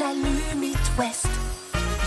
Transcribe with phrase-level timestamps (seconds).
[0.00, 1.28] j'allume It West.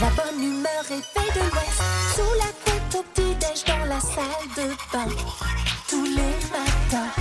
[0.02, 1.82] La bonne humeur est faite de l'Ouest.
[2.16, 5.12] Sous la tête au petit-déj dans la salle de bain.
[5.88, 7.12] Tous les matins.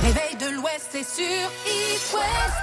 [0.00, 2.62] Réveil de l'Ouest, c'est sur It West.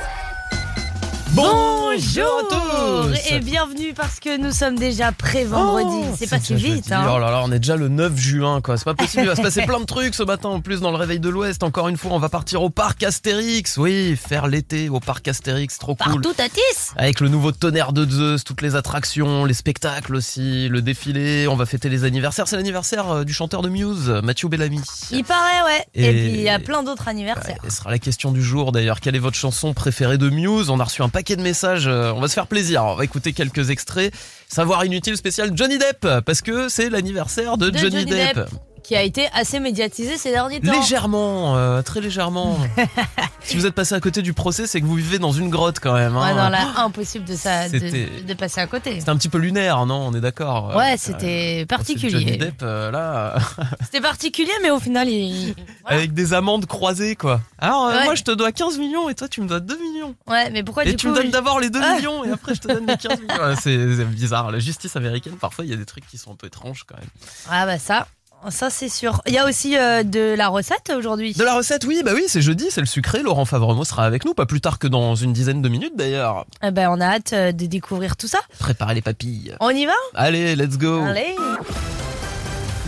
[2.02, 6.08] Bonjour à tous et bienvenue parce que nous sommes déjà pré-vendredi.
[6.10, 6.90] Oh, c'est passé vite.
[6.94, 7.06] Hein.
[7.14, 8.78] Oh là là, on est déjà le 9 juin, quoi.
[8.78, 9.24] C'est pas possible.
[9.24, 10.48] Il va se passer plein de trucs ce matin.
[10.48, 13.04] En plus, dans le réveil de l'Ouest, encore une fois, on va partir au parc
[13.04, 13.76] Astérix.
[13.76, 16.22] Oui, faire l'été au parc Astérix, trop cool.
[16.22, 16.92] Partout à Tis.
[16.96, 21.50] Avec le nouveau tonnerre de Zeus, toutes les attractions, les spectacles aussi, le défilé.
[21.50, 22.48] On va fêter les anniversaires.
[22.48, 24.80] C'est l'anniversaire euh, du chanteur de Muse, Mathieu Bellamy.
[25.12, 25.86] Il paraît, ouais.
[25.96, 27.58] Et, Et- puis il y a plein d'autres anniversaires.
[27.66, 29.02] Ce sera la question du jour d'ailleurs.
[29.02, 30.70] Quelle est votre chanson préférée de Muse?
[30.70, 31.89] On a reçu un paquet de messages.
[31.90, 32.84] Euh, On va se faire plaisir.
[32.84, 34.14] On va écouter quelques extraits.
[34.48, 38.36] Savoir inutile spécial Johnny Depp parce que c'est l'anniversaire de, De Johnny, Johnny Depp.
[38.36, 38.50] Depp.
[38.84, 40.72] Qui a été assez médiatisé ces derniers temps.
[40.72, 42.58] Légèrement, euh, très légèrement.
[43.42, 45.80] si vous êtes passé à côté du procès, c'est que vous vivez dans une grotte
[45.80, 46.16] quand même.
[46.16, 46.22] hein.
[46.22, 49.00] Ouais, non, là, impossible de, ça, de, passer à côté.
[49.00, 50.76] C'était un petit peu lunaire, non On est d'accord.
[50.76, 52.38] Ouais, Euh, c'était Johnny particulier.
[52.38, 53.36] Depp, euh, là,
[53.84, 55.54] C'était particulier, mais au final, il.
[55.82, 55.98] Voilà.
[55.98, 57.42] avec des amendes croisées, quoi.
[57.58, 58.04] Alors, euh, Ouais.
[58.06, 60.16] moi, je te dois 15 millions et toi, tu me dois 2 millions.
[60.28, 61.12] Ouais, mais pourquoi et du tu coup.
[61.14, 61.96] me donnes je- d'abord les 2 Ah.
[61.96, 63.30] millions et après, je te donne les 15 millions.
[63.40, 64.52] Ouais, c'est bizarre.
[64.52, 66.98] La justice américaine, parfois, il y a des trucs qui sont un peu étranges quand
[66.98, 67.10] même.
[67.50, 68.08] Ah, bah ça.
[68.48, 69.22] Ça, c'est sûr.
[69.28, 71.34] Il y a aussi euh, de la recette aujourd'hui.
[71.34, 73.22] De la recette, oui, bah oui, c'est jeudi, c'est le sucré.
[73.22, 76.46] Laurent Favremo sera avec nous, pas plus tard que dans une dizaine de minutes d'ailleurs.
[76.64, 78.40] Eh ben, on a hâte euh, de découvrir tout ça.
[78.58, 79.56] Préparez les papilles.
[79.60, 79.94] On y va?
[80.14, 81.02] Allez, let's go.
[81.04, 81.36] Allez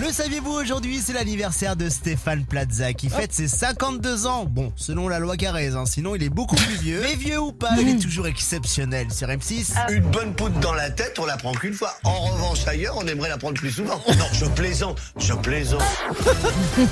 [0.02, 4.46] Le saviez-vous aujourd'hui, c'est l'anniversaire de Stéphane Plaza qui fête ses 52 ans.
[4.50, 7.02] Bon, selon la loi Carrez, hein, sinon il est beaucoup plus vieux.
[7.04, 9.74] Mais vieux ou pas, il est toujours exceptionnel sur M6.
[9.92, 11.94] Une bonne poudre dans la tête, on la prend qu'une fois.
[12.04, 14.02] En revanche, ailleurs, on aimerait la prendre plus souvent.
[14.18, 15.84] Non, je plaisante, je plaisante.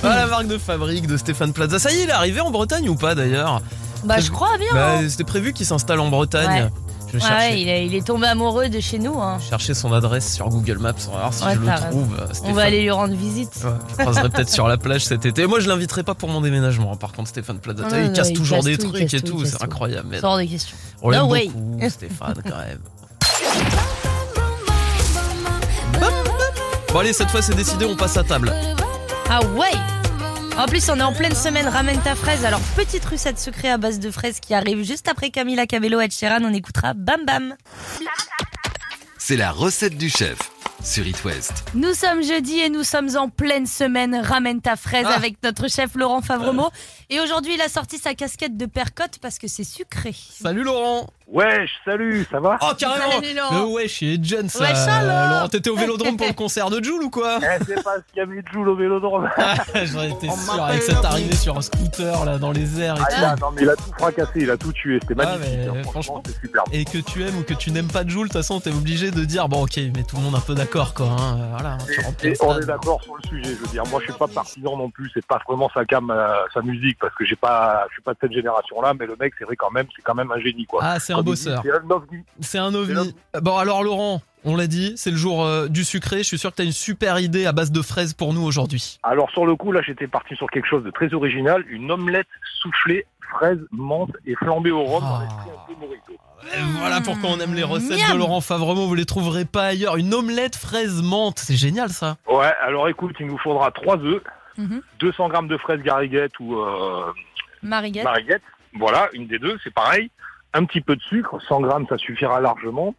[0.04, 1.80] Ah, la marque de fabrique de Stéphane Plaza.
[1.80, 3.62] Ça y est, il est arrivé en Bretagne ou pas d'ailleurs
[4.04, 4.74] Bah, je crois bien.
[4.74, 5.10] Bah, hein.
[5.10, 6.66] C'était prévu qu'il s'installe en Bretagne.
[6.66, 6.89] Ouais.
[7.14, 9.20] Je Ouais, il est, il est tombé amoureux de chez nous.
[9.20, 9.40] hein.
[9.50, 10.94] chercher son adresse sur Google Maps.
[11.08, 12.18] On va voir si Ouais, je le trouve.
[12.44, 13.52] On va aller lui rendre visite.
[13.64, 15.48] Ouais, je croiserai peut-être sur la plage cet été.
[15.48, 16.96] Moi, je l'inviterai pas pour mon déménagement.
[16.98, 19.44] Par contre, Stéphane Plaza, Ah, il casse il toujours casse des tout, trucs et tout,
[19.46, 20.18] C'est incroyable.
[20.20, 20.78] Sors des questions.
[21.02, 21.48] On l'aime No way.
[21.54, 22.80] beaucoup, Stéphane, quand même.
[26.94, 27.86] Bon, allez, cette fois, c'est décidé.
[27.86, 28.52] On passe à table.
[29.30, 29.68] Ah ouais
[30.60, 32.44] En plus, on est en pleine semaine Ramène ta fraise.
[32.44, 36.10] Alors, petite recette secret à base de fraises qui arrive juste après Camila Cabello et
[36.10, 36.44] Sheeran.
[36.44, 37.56] On écoutera Bam Bam.
[39.18, 40.38] C'est la recette du chef
[40.82, 41.66] sur It West.
[41.74, 45.16] Nous sommes jeudi et nous sommes en pleine semaine Ramène ta fraise Ah.
[45.16, 46.70] avec notre chef Laurent Favremo.
[47.10, 50.14] Et aujourd'hui, il a sorti sa casquette de percotte parce que c'est sucré.
[50.42, 51.08] Salut Laurent.
[51.32, 53.12] Wesh, salut, ça va Oh, carrément.
[53.22, 53.60] Salut, Laurent.
[53.60, 54.62] Le wesh, il est jeune ça.
[54.62, 55.30] Wesh, alors.
[55.34, 58.02] Laurent, t'étais au vélodrome pour le concert de Joule ou quoi Eh, c'est pas ce
[58.12, 59.30] qu'il y a mis de Joule au vélodrome.
[59.76, 63.00] J'en étais On sûr avec cette arrivée sur un scooter là dans les airs et
[63.04, 63.22] Ah, tout.
[63.22, 65.54] là, non, mais il a tout fracassé, il a tout tué, c'était Ah, magnifique.
[65.74, 66.24] mais hein, franchement.
[66.26, 66.68] c'est superbe.
[66.72, 68.72] Et que tu aimes ou que tu n'aimes pas de Joule, de toute façon, t'es
[68.72, 71.08] obligé de dire bon, ok, mais tout le monde un peu d'accord quoi.
[71.08, 71.38] hein.
[71.52, 73.84] Voilà, tu remplis Et on est d'accord sur le sujet, je veux dire.
[73.90, 76.98] Moi, je suis pas partisan non plus, c'est pas vraiment sa cam, euh, sa musique,
[77.00, 79.56] parce que j'ai pas, je suis pas de cette génération-là, mais le mec, c'est vrai
[79.56, 80.82] quand même, c'est quand même un génie, quoi.
[80.84, 81.62] Ah, c'est un bosseur.
[81.64, 82.24] C'est un ovni.
[82.40, 82.94] C'est un C'est ovni.
[82.94, 83.12] l'homme.
[83.42, 86.20] Bon, alors Laurent, on l'a dit, c'est le jour euh, du sucré.
[86.20, 89.00] Je suis sûr que t'as une super idée à base de fraises pour nous aujourd'hui.
[89.04, 92.28] Alors, sur le coup, là, j'étais parti sur quelque chose de très original, une omelette
[92.62, 95.22] soufflée, fraises, menthe et flambée au rhum dans Ah.
[95.24, 96.14] l'esprit un peu morito.
[96.80, 98.14] Voilà pourquoi on aime les recettes Miam.
[98.14, 98.88] de Laurent Favremo.
[98.88, 99.98] Vous les trouverez pas ailleurs.
[99.98, 102.18] Une omelette fraise menthe, c'est génial ça.
[102.28, 104.22] Ouais, alors écoute, il nous faudra 3 œufs,
[104.58, 104.82] Mhm.
[105.00, 107.12] 200 grammes de fraises gariguettes ou euh,
[107.64, 108.04] Mariguette.
[108.04, 108.42] Mariguette,
[108.74, 110.10] voilà, une des deux, c'est pareil.
[110.54, 112.96] Un petit peu de sucre, 100 grammes, ça suffira largement.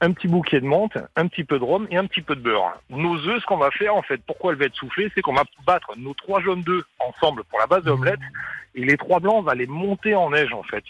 [0.00, 2.40] Un petit bouquet de menthe, un petit peu de rhum et un petit peu de
[2.40, 2.80] beurre.
[2.88, 5.34] Nos œufs, ce qu'on va faire, en fait, pourquoi elle va être soufflée, c'est qu'on
[5.34, 8.20] va battre nos trois jaunes d'œufs ensemble pour la base de l'omelette
[8.74, 10.84] et les trois blancs, on va les monter en neige, en fait.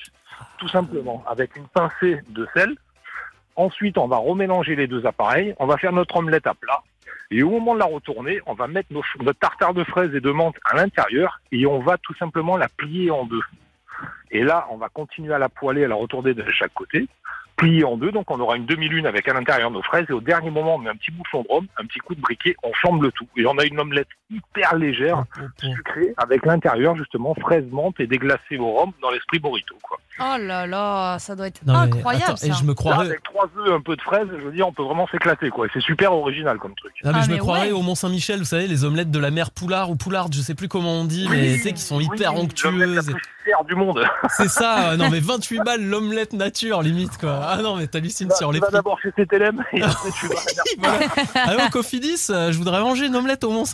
[0.58, 2.76] Tout simplement, avec une pincée de sel.
[3.56, 5.54] Ensuite, on va remélanger les deux appareils.
[5.58, 6.82] On va faire notre omelette à plat.
[7.30, 10.30] Et au moment de la retourner, on va mettre notre tartare de fraises et de
[10.30, 13.42] menthe à l'intérieur et on va tout simplement la plier en deux.
[14.30, 17.06] Et là, on va continuer à la poêler, à la retourner de chaque côté,
[17.58, 20.20] plier en deux, donc on aura une demi-lune avec à l'intérieur nos fraises, et au
[20.20, 22.72] dernier moment, on met un petit bouchon de rhum, un petit coup de briquet, on
[22.72, 23.28] flambe le tout.
[23.36, 25.24] Et on a une omelette hyper légère,
[25.60, 29.98] sucrée, avec l'intérieur, justement, fraises, menthe et déglacée au rhum dans l'esprit burrito, quoi.
[30.20, 32.46] Oh là là, ça doit être Non, mais incroyable attends, ça.
[32.48, 33.06] et je me Là, croirais.
[33.06, 35.66] avec trois œufs, un peu de fraises, je veux dire, on peut vraiment s'éclater, quoi.
[35.66, 36.92] Et c'est super original comme truc.
[37.04, 37.72] Non, mais Ah, je me croirais ouais.
[37.72, 40.54] au Mont Saint-Michel, vous savez, les omelettes de la mère Poulard ou Poularde, je sais
[40.56, 43.14] plus comment on dit, mais tu sais, qui sont hyper oui, L'omelette la onctueuses.
[43.68, 44.02] du monde.
[44.30, 47.40] C'est ça, euh, non mais 28 balles l'omelette nature limite quoi.
[47.42, 48.74] Ah non mais t'hallucines sur tu les vas prix.
[48.74, 50.34] d'abord chez CTLM et après tu vas
[50.78, 50.98] Voilà.
[51.44, 53.64] Allô Cofidis, euh, je voudrais manger une omelette au Mont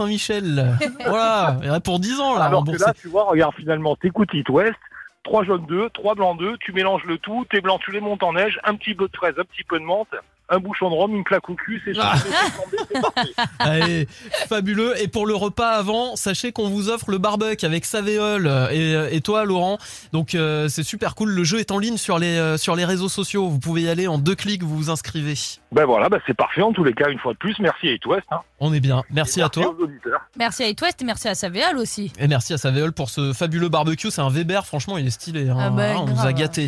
[1.06, 3.54] Voilà, il y en a pour 10 ans là, Alors que là, tu vois, regarde,
[3.54, 4.78] finalement, t'écoutes It West,
[5.22, 8.22] trois jaunes d'œufs, trois blancs d'œufs, tu mélanges le tout, tes blancs, tu les montes
[8.22, 10.08] en neige, un petit peu de fraise, un petit peu de menthe,
[10.50, 12.14] un bouchon de rhum, une claque au cul, c'est Ah.
[13.58, 14.06] Allez,
[14.48, 15.00] fabuleux.
[15.00, 19.20] Et pour le repas avant, sachez qu'on vous offre le barbecue avec Savéol et, et
[19.22, 19.78] toi, Laurent.
[20.12, 21.30] Donc euh, c'est super cool.
[21.30, 23.48] Le jeu est en ligne sur les euh, sur les réseaux sociaux.
[23.48, 24.62] Vous pouvez y aller en deux clics.
[24.62, 25.34] Vous vous inscrivez.
[25.72, 27.58] Ben voilà, ben c'est parfait en tous les cas, une fois de plus.
[27.58, 28.26] Merci à It West.
[28.30, 28.40] Hein.
[28.66, 29.02] On est bien.
[29.10, 29.74] Merci à toi.
[30.38, 32.10] Merci à It West et merci à Savéal aussi.
[32.18, 34.10] Et merci à Savéol pour ce fabuleux barbecue.
[34.10, 35.50] C'est un Weber, franchement, il est stylé.
[35.50, 35.56] hein.
[35.60, 36.66] Ah bah, on nous a gâtés.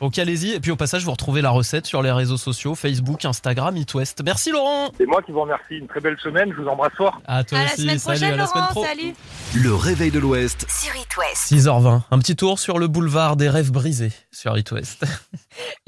[0.00, 0.52] Donc allez-y.
[0.52, 3.92] Et puis au passage, vous retrouvez la recette sur les réseaux sociaux Facebook, Instagram, It
[3.94, 4.22] West.
[4.24, 4.92] Merci Laurent.
[4.96, 5.74] C'est moi qui vous remercie.
[5.78, 6.52] Une très belle semaine.
[6.56, 7.20] Je vous embrasse fort.
[7.26, 7.82] À toi À la aussi.
[7.82, 8.66] semaine Salut, à la semaine Laurent.
[8.70, 8.84] pro.
[8.84, 9.14] Salut.
[9.56, 11.50] Le réveil de l'Ouest Sur It West.
[11.52, 12.02] 6h20.
[12.12, 15.04] Un petit tour sur le boulevard des rêves brisés sur It West.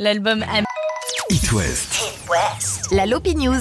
[0.00, 0.64] L'album Am-
[1.30, 2.02] It West.
[2.90, 3.60] La Lopi News.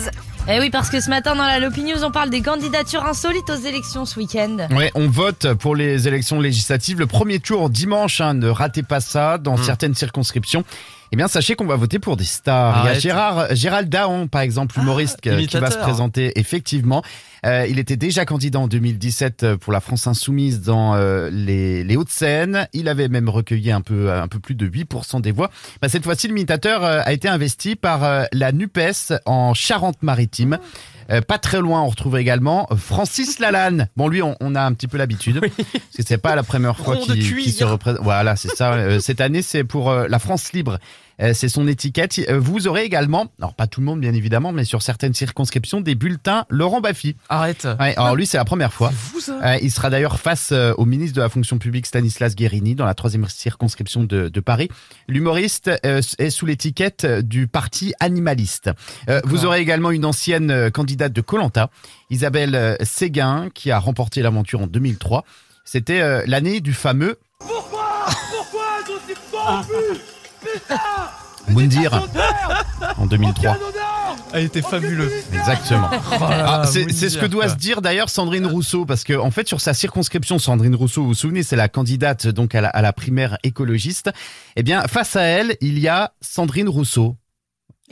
[0.49, 3.49] Eh oui, parce que ce matin dans la Lopi News, on parle des candidatures insolites
[3.49, 4.57] aux élections ce week-end.
[4.71, 6.99] Ouais, on vote pour les élections législatives.
[6.99, 9.37] Le premier tour dimanche, hein, ne ratez pas ça.
[9.37, 9.63] Dans Mm.
[9.63, 10.65] certaines circonscriptions,
[11.13, 12.85] eh bien, sachez qu'on va voter pour des stars.
[12.85, 12.99] Il y a.
[12.99, 17.03] Gérard, Gérald Daon, par exemple, humoriste, que- qui va se présenter effectivement.
[17.45, 21.95] Euh, il était déjà candidat en 2017 pour la France Insoumise dans euh, les, les
[21.97, 22.67] Hauts-de-Seine.
[22.73, 25.51] Il avait même recueilli un peu, un peu plus de 8% des voix.
[25.81, 30.57] Bah, cette fois-ci, l'imitateur euh, a été investi par euh, la NUPES en Charente-Maritime.
[31.11, 33.89] Euh, pas très loin, on retrouve également Francis Lalanne.
[33.97, 35.41] Bon, lui, on, on a un petit peu l'habitude.
[35.41, 35.51] Parce
[35.97, 38.01] que c'est pas la première fois qu'il se représente.
[38.01, 38.73] Voilà, c'est ça.
[38.75, 40.79] Euh, cette année, c'est pour euh, la France libre.
[41.21, 42.19] Euh, c'est son étiquette.
[42.29, 45.81] Euh, Vous aurez également, alors pas tout le monde bien évidemment, mais sur certaines circonscriptions,
[45.81, 47.15] des bulletins Laurent Baffy.
[47.29, 47.67] Arrête.
[47.79, 48.91] Ouais, alors lui, c'est la première fois.
[49.19, 49.39] Ça.
[49.43, 52.93] Euh, il sera d'ailleurs face au ministre de la fonction publique Stanislas Guérini dans la
[52.93, 54.69] troisième circonscription de, de Paris.
[55.07, 58.71] L'humoriste est sous l'étiquette du parti animaliste.
[59.25, 61.69] Vous aurez également une ancienne candidate de Colanta,
[62.09, 65.23] Isabelle Séguin, qui a remporté l'aventure en 2003.
[65.65, 67.17] C'était l'année du fameux
[71.49, 72.07] Moundir
[72.97, 73.57] en 2003.
[74.33, 75.11] Elle était fabuleuse.
[75.33, 75.89] Exactement.
[75.91, 79.29] Oh Ah, c'est c'est ce que doit se dire d'ailleurs Sandrine Rousseau parce que en
[79.29, 82.69] fait sur sa circonscription Sandrine Rousseau vous vous souvenez c'est la candidate donc à la,
[82.69, 84.09] à la primaire écologiste
[84.55, 87.15] eh bien face à elle il y a Sandrine Rousseau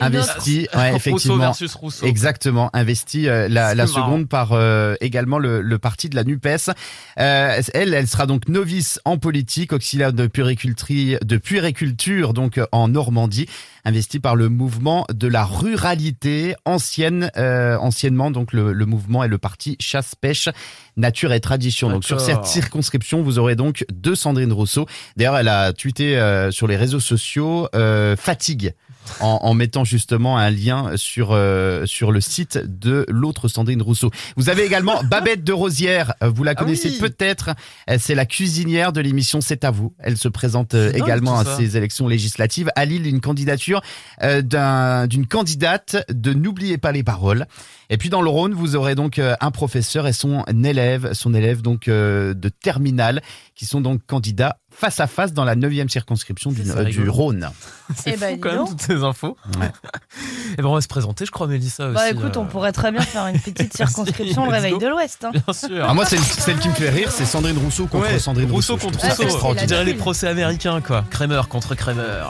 [0.02, 2.06] Une investie ouais, Rousseau effectivement versus Rousseau.
[2.06, 6.46] Exactement, investi euh, la, la seconde par euh, également le, le parti de la Nupes.
[6.46, 12.66] Euh, elle, elle sera donc novice en politique, auxiliaire de puériculture, de puériculture donc euh,
[12.72, 13.48] en Normandie,
[13.86, 19.28] investie par le mouvement de la ruralité ancienne, euh, anciennement donc le, le mouvement et
[19.28, 20.50] le parti chasse pêche
[20.98, 21.90] nature et tradition.
[21.90, 24.88] Donc sur cette circonscription, vous aurez donc deux Sandrine Rousseau.
[25.16, 28.74] D'ailleurs, elle a tweeté euh, sur les réseaux sociaux euh, fatigue
[29.20, 34.12] en, en mettant justement un lien sur euh, sur le site de l'autre Sandrine Rousseau.
[34.38, 36.98] Vous avez également Babette de Rosière, vous la Ah connaissez oui.
[37.00, 37.52] peut-être,
[37.98, 39.94] c'est la cuisinière de l'émission C'est à vous.
[40.00, 42.70] Elle se présente euh, également à ces élections législatives.
[42.76, 43.82] À Lille, une candidature
[44.24, 47.46] euh, d'un- d'une candidate de N'oubliez pas les paroles.
[47.90, 51.62] Et puis dans le Rhône, vous aurez donc un professeur et son élève, son élève
[51.62, 53.22] donc euh, de terminale,
[53.54, 57.08] qui sont donc candidats face à face dans la 9e circonscription du, euh, du.
[57.10, 57.50] Rhône.
[57.96, 59.38] C'est Eh fou dis quand même toutes ces infos.
[59.60, 59.72] Ouais.
[60.58, 61.96] Et ben on va se présenter, je crois, Mélissa aussi.
[61.96, 65.24] Bah écoute, euh, on pourrait très bien faire une petite circonscription, le réveil de l'Ouest.
[65.26, 65.32] hein.
[65.32, 65.86] Bien sûr.
[65.88, 68.74] Ah, moi, celle, celle qui me fait rire, c'est Sandrine Rousseau contre Ouais, Sandrine Rousseau.
[68.76, 69.30] Rousseau contre Ah, Rousseau.
[69.40, 71.06] c'est On dirait les procès américains, quoi.
[71.10, 72.26] Kramer contre Kramer.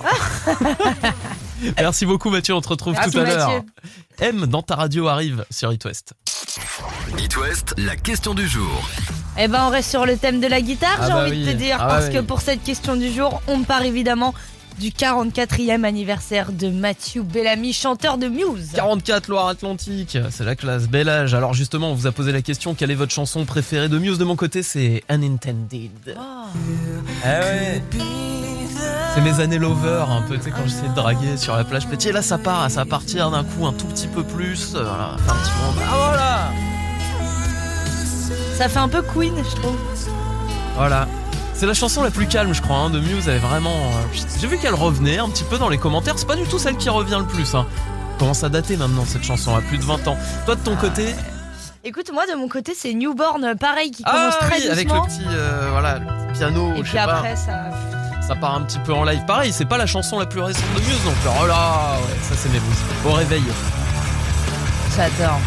[1.78, 2.56] Merci beaucoup, Mathieu.
[2.56, 3.64] On te retrouve Merci, tout à l'heure.
[4.20, 6.14] M dans ta radio arrive sur It West.
[7.20, 8.84] It West, la question du jour.
[9.38, 11.46] Eh ben, on reste sur le thème de la guitare, Ah j'ai bah envie oui.
[11.46, 12.26] de te dire, Ah parce bah que oui.
[12.26, 14.34] pour cette question du jour, on part évidemment
[14.80, 18.72] du 44e anniversaire de Matthew Bellamy, chanteur de Muse.
[18.74, 21.34] 44 Loire-Atlantique, c'est la classe, bel âge.
[21.34, 24.18] Alors justement, on vous a posé la question, quelle est votre chanson préférée de Muse?
[24.18, 25.92] De mon côté, c'est Unintended.
[26.18, 26.22] Oh.
[27.24, 27.82] Ah ouais
[29.14, 31.88] C'est mes années lover, un peu, tu sais, quand j'essayais de draguer sur la plage
[31.88, 32.10] petit.
[32.10, 34.74] Et là, ça part, ça va partir d'un coup un tout petit peu plus.
[34.76, 35.82] euh, Voilà, un petit moment.
[35.90, 36.52] Ah voilà
[38.62, 39.76] Ça fait un peu Queen, je trouve.
[40.78, 41.08] Voilà.
[41.56, 43.28] C'est la chanson la plus calme, je crois, hein, de Muse.
[43.28, 43.74] Elle est vraiment.
[43.76, 46.14] euh, J'ai vu qu'elle revenait un petit peu dans les commentaires.
[46.18, 47.56] C'est pas du tout celle qui revient le plus.
[47.56, 47.66] Hein.
[48.20, 50.18] Commence à dater maintenant cette chanson, à plus de 20 ans?
[50.46, 51.16] Toi, de ton côté?
[51.84, 55.00] Écoute, moi de mon côté, c'est Newborn, pareil, qui commence Ah très oui, avec le
[55.08, 56.72] petit, euh, voilà, le petit piano.
[56.76, 57.16] Et je puis sais pas.
[57.16, 57.72] après, ça.
[58.28, 59.26] Ça part un petit peu en live.
[59.26, 61.30] Pareil, c'est pas la chanson la plus récente de Muse non plus.
[61.42, 62.78] Oh là, ouais, ça c'est mes blues.
[63.08, 63.42] Au réveil.
[64.96, 65.40] J'adore.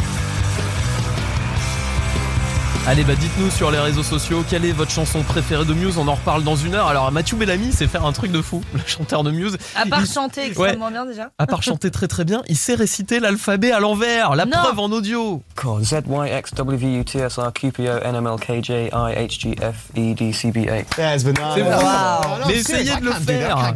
[2.86, 5.96] Allez, bah dites-nous sur les réseaux sociaux quelle est votre chanson préférée de Muse?
[5.96, 6.86] On en reparle dans une heure.
[6.86, 9.56] Alors, Mathieu Bellamy sait faire un truc de fou, le chanteur de Muse.
[9.74, 11.30] À part Il- chanter extrêmement bien déjà.
[11.38, 14.34] À part chanter très très bien, il sait réciter l'alphabet à l'envers.
[14.36, 14.58] La Non.
[14.58, 15.42] preuve en audio.
[15.82, 18.62] Z Y X W U T S R Q P O N M L K
[18.62, 21.16] J I H G F E D C B A.
[21.18, 21.40] C'est bon.
[21.40, 22.46] Wow.
[22.48, 23.72] Mais essayez de le faire.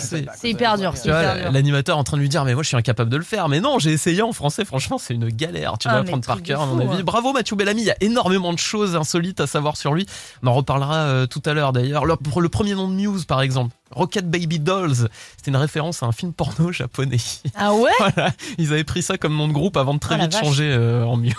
[0.00, 1.10] C'est- C'est hyper dur, c'est
[1.52, 3.48] l'animateur est en train de lui dire mais moi je suis incapable de le faire
[3.50, 6.42] mais non j'ai essayé en français franchement c'est une galère tu Ah, dois apprendre par
[6.42, 7.04] cœur à mon avis hein.
[7.04, 10.06] bravo Mathieu Bellamy il y a énormément de choses insolites à savoir sur lui
[10.42, 13.40] on en reparlera euh, tout à l'heure d'ailleurs le, le premier nom de Muse par
[13.42, 17.16] exemple Rocket Baby Dolls c'était une référence à un film porno japonais
[17.56, 17.90] Ah ouais?
[17.98, 20.34] Voilà ils avaient pris ça comme nom de groupe avant de très Oh la vite
[20.34, 20.44] vache.
[20.44, 21.34] changer euh, en Muse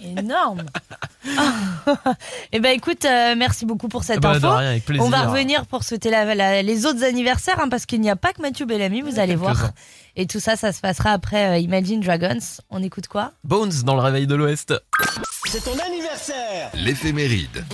[0.16, 0.62] Énorme.
[2.52, 4.48] Eh ben écoute, euh, merci beaucoup pour cette Bah, info.
[4.50, 5.04] rien, avec plaisir.
[5.04, 8.16] On va revenir pour souhaiter la- la- les autres anniversaires hein, parce qu'il n'y a
[8.16, 9.70] pas que Mathieu Bellamy, vous allez voir.
[10.16, 12.38] Et tout ça, ça se passera après euh, Imagine Dragons.
[12.70, 13.32] On écoute quoi?
[13.44, 14.74] Bones dans le réveil de l'Ouest
[15.48, 17.64] C'est ton anniversaire L'éphéméride.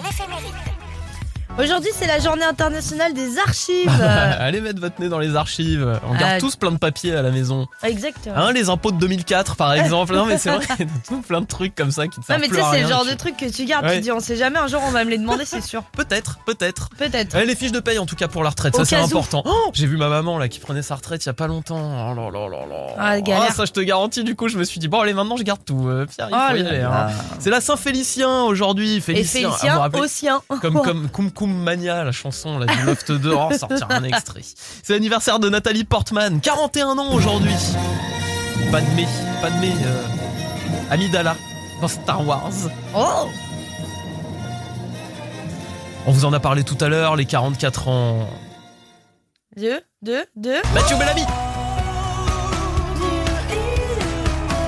[1.59, 3.91] Aujourd'hui, c'est la journée internationale des archives.
[4.01, 6.41] Allez mettre votre nez dans les archives on garde Ah.
[6.41, 8.35] tous plein de papiers à la maison Exactement.
[8.37, 10.15] Hein, les impôts de 2004 par exemple.
[10.15, 12.21] Non mais c'est vrai, il y a tout plein de trucs comme ça qui te
[12.21, 13.93] non servent mais tu sais, c'est le genre de truc que tu gardes, Ouais.
[13.93, 15.83] tu te dis on sait jamais, un jour on va me les demander, c'est sûr.
[15.93, 16.89] Peut-être, peut-être.
[16.97, 17.39] Peut-être.
[17.39, 19.43] Les fiches de paye en tout cas pour la retraite, Au ça c'est important.
[19.45, 21.77] Oh, J'ai vu ma maman là qui prenait sa retraite il y a pas longtemps.
[21.77, 22.87] Oh là là là là.
[22.99, 23.53] Ah, galère.
[23.53, 25.63] ça je te garantis du coup, je me suis dit bon allez maintenant je garde
[25.65, 25.87] tout.
[25.87, 26.81] Euh, Pierre, il Oh faut y aller.
[26.81, 27.09] hein.
[27.41, 29.43] C'est la Saint-Félicien aujourd'hui, Et Félicien.
[29.45, 30.29] Ah, vous vous Félicien rappelez aussi.
[30.29, 30.41] hein.
[30.61, 34.43] comme comme Mania, la chanson là, du Loft 2, oh, sortir un extrait.
[34.83, 37.55] C'est l'anniversaire de Nathalie Portman, 41 ans aujourd'hui.
[38.71, 39.07] Padmé,
[39.41, 40.03] Padmé, euh,
[40.91, 41.37] Amidala
[41.81, 42.53] dans Star Wars.
[42.95, 43.29] Oh
[46.07, 48.29] On vous en a parlé tout à l'heure, les 44 ans.
[49.57, 50.63] Deux, deux, deux.
[50.75, 51.25] Mathieu Bellamy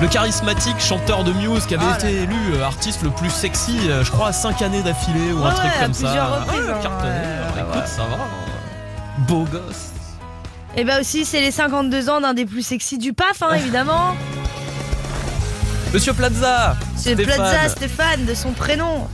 [0.01, 3.29] le charismatique chanteur de Muse qui avait Oh là été élu euh, artiste le plus
[3.29, 6.07] sexy, euh, je crois, à 5 années d'affilée ou un truc comme ça.
[6.07, 7.09] plusieurs reprises, hein, cartonné.
[7.11, 7.87] ouais, écoute, ouais.
[7.87, 8.15] ça va.
[8.15, 8.27] hein.
[9.27, 9.91] Beau gosse.
[10.77, 14.15] Et bah aussi, c'est les 52 ans d'un des plus sexy du PAF, hein, évidemment.
[15.93, 19.07] Monsieur Plaza C'est Plaza Stéphane de son prénom.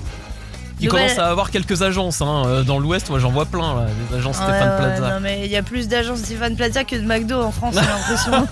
[0.88, 3.10] Nouvelle- commence à avoir quelques agences hein, euh, dans l'Ouest.
[3.10, 5.14] Moi, j'en vois plein, là, des agences Ouais, Stéphane ouais, Plaza.
[5.16, 7.82] Non mais il y a plus d'agences Stéphane Plaza que de McDo en France, j'ai
[7.82, 8.48] l'impression.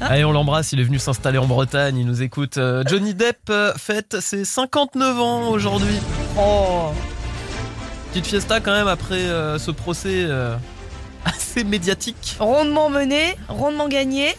[0.08, 2.58] Allez, on l'embrasse, il est venu s'installer en Bretagne, il nous écoute.
[2.58, 5.98] Euh, Johnny Depp euh, fête ses 59 ans aujourd'hui.
[6.38, 6.90] oh.
[8.10, 10.54] Petite fiesta quand même après euh, ce procès euh,
[11.24, 12.36] assez médiatique.
[12.38, 14.34] Rondement mené, rondement gagné.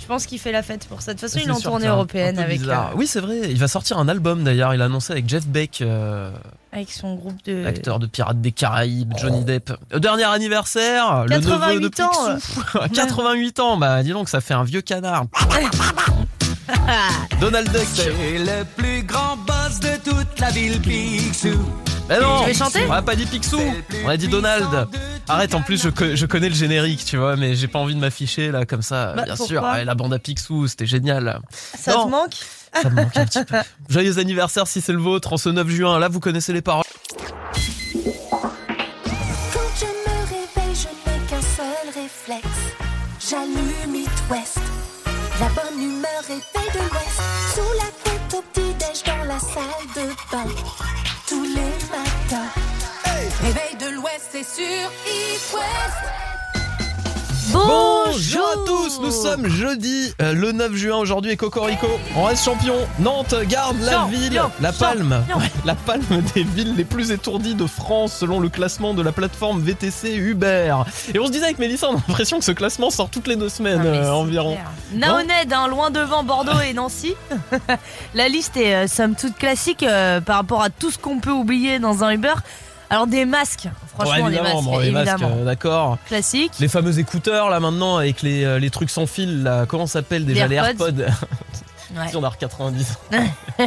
[0.00, 1.14] Je pense qu'il fait la fête pour ça.
[1.14, 3.68] De toute façon, il est en tournée européenne avec, euh, Oui, c'est vrai, il va
[3.68, 6.30] sortir un album d'ailleurs, il a annoncé avec Jeff Beck, euh,
[6.72, 7.62] avec son groupe de.
[7.62, 9.72] l'acteur de Pirates des Caraïbes, Johnny Depp.
[9.90, 12.34] Le dernier anniversaire, le neveu de 88 ans.
[12.36, 12.94] Picsou.
[12.94, 15.24] 88 ans, bah dis donc, ça fait un vieux canard.
[17.40, 17.86] Donald Duck.
[17.94, 21.58] C'est le plus grand boss de toute la ville Picsou.
[22.08, 23.60] Mais non, Tu veux chanter on a pas dit Picsou,
[24.04, 24.88] on a dit Donald.
[25.28, 27.94] Arrête, en plus je, co- je connais le générique, tu vois, mais j'ai pas envie
[27.96, 29.12] de m'afficher là comme ça.
[29.16, 31.40] Bah, Bien sûr, Ouais, la bande à Picsou, c'était génial.
[31.52, 32.06] Ça Non.
[32.06, 32.34] te manque
[32.82, 33.56] Ça me manque un petit peu.
[33.88, 35.98] Joyeux anniversaire si c'est le vôtre en ce 9 juin.
[35.98, 36.84] Là, vous connaissez les paroles.
[37.12, 38.00] Quand
[39.80, 42.58] je me réveille, je n'ai qu'un seul réflexe.
[43.28, 44.58] J'allume It West.
[45.40, 47.20] La bonne humeur est faite de l'Ouest.
[47.54, 50.50] Sous la couette au petit-déj dans la salle de bain.
[54.42, 56.26] C'est sur West.
[57.52, 61.86] Bonjour à tous, nous sommes jeudi euh, le 9 juin aujourd'hui et Cocorico.
[62.16, 62.74] On reste champion.
[62.98, 65.24] Nantes garde la Champion, ville, la palme,
[65.64, 69.60] la palme des villes les plus étourdies de France selon le classement de la plateforme
[69.60, 70.74] VTC Uber.
[71.14, 73.36] Et on se disait avec Mélissa, on a l'impression que ce classement sort toutes les
[73.36, 74.58] deux semaines Ah, euh, environ.
[74.92, 77.14] Naoned, hein, loin devant Bordeaux et Nancy.
[78.14, 81.30] La liste est euh, somme toute classique euh, par rapport à tout ce qu'on peut
[81.30, 82.34] oublier dans un Uber.
[82.88, 85.30] Alors des masques, franchement Ouais, des masques, bon, les évidemment.
[85.38, 85.98] euh, d'accord.
[86.06, 86.52] Classique.
[86.60, 89.94] Les fameux écouteurs là maintenant avec les, euh, les trucs sans fil là, comment ça
[90.00, 91.00] s'appelle déjà Les les AirPods.
[91.00, 91.12] AirPods?
[91.96, 92.08] Ouais.
[92.10, 93.18] Si on a 90 ans.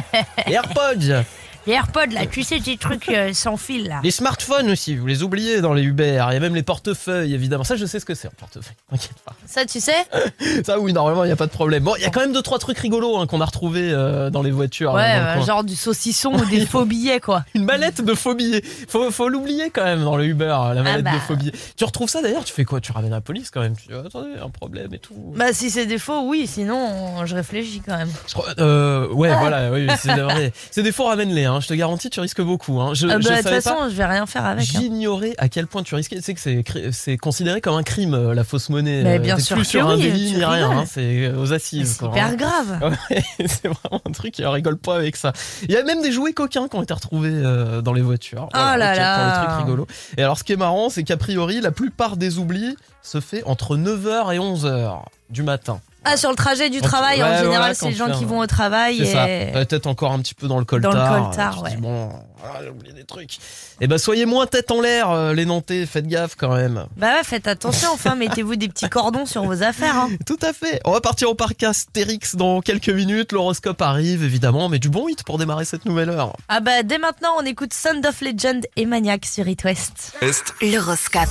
[0.47, 1.23] les AirPods
[1.67, 3.99] Les AirPods là, tu sais, ces trucs euh, sans fil là.
[4.03, 6.23] Les smartphones aussi, vous les oubliez dans les Uber.
[6.29, 7.63] Il y a même les portefeuilles, évidemment.
[7.63, 8.75] Ça, je sais ce que c'est, un portefeuille.
[8.89, 9.33] T'inquiète pas.
[9.45, 9.95] Ça, tu sais
[10.63, 11.83] Ça, oui, normalement, il n'y a pas de problème.
[11.83, 14.29] Bon, il y a quand même deux, trois trucs rigolos hein, qu'on a retrouvés euh,
[14.29, 14.93] dans les voitures.
[14.93, 17.43] Ouais, là, dans le euh, genre du saucisson ou des faux billets quoi.
[17.53, 18.63] Une mallette de faux billets.
[18.87, 21.13] Faut, faut l'oublier quand même dans le Uber, la mallette bah.
[21.13, 21.53] de faux billets.
[21.75, 22.79] Tu retrouves ça d'ailleurs, tu fais quoi?
[22.79, 23.75] Tu ramènes la police quand même.
[23.75, 25.13] Tu dis, oh, attendez, un problème et tout.
[25.35, 28.11] Bah si c'est des faux, oui, sinon je réfléchis quand même.
[28.27, 30.53] Je crois- euh, ouais, voilà, oui, c'est vrai.
[30.71, 31.48] C'est des faux, ramène-les.
[31.49, 32.79] Hein, je te garantis, tu risques beaucoup.
[32.79, 32.93] Hein.
[32.93, 34.63] Je, Ah bah, je De toute savais pas- façon, je vais rien faire avec.
[34.63, 34.79] hein.
[34.79, 36.15] J'ignorais à quel point tu risquais.
[36.17, 39.03] Tu sais que c'est considéré comme un crime euh, la fausse monnaie.
[39.03, 40.85] Mais Euh, bien sûr plus sur un oui, délit tu ni rien.
[40.85, 41.97] c'est euh, aux assises.
[41.99, 42.95] C'est hyper grave.
[43.09, 45.33] Ouais, c'est vraiment un truc, on rigole pas avec ça.
[45.63, 48.47] Il y a même des jouets coquins qui ont été retrouvés euh, dans les voitures.
[48.53, 49.41] Oh là là.
[49.41, 49.87] les trucs rigolos.
[50.17, 53.43] Et alors, ce qui est marrant, c'est qu'a priori, la plupart des oublis se fait
[53.43, 55.79] entre 9h et 11h du matin.
[56.05, 58.47] Ah, sur le trajet du travail, ouais, en général, c'est les gens qui vont au
[58.47, 59.29] travail C'est ça.
[59.29, 59.51] et.
[59.51, 60.93] Peut-être encore un petit peu dans le coltard.
[60.93, 61.77] Dans le euh, coltard, dis, ouais.
[61.77, 62.09] bon,
[62.43, 63.37] ah, j'ai oublié des trucs.
[63.81, 65.85] Et ben, soyez moins tête en l'air, euh, les Nantais.
[65.85, 66.85] Faites gaffe quand même.
[66.95, 69.95] Bah ouais, faites attention, enfin, mettez-vous des petits cordons sur vos affaires.
[69.95, 70.09] hein.
[70.25, 70.79] Tout à fait.
[70.85, 73.33] On va partir au parc Astérix dans quelques minutes.
[73.33, 76.35] L'horoscope arrive, évidemment, mais du bon hit pour démarrer cette nouvelle heure.
[76.47, 80.13] Ah bah dès maintenant, on écoute Sound of Legend et Maniac sur It West.
[80.21, 81.29] Est L'horoscope.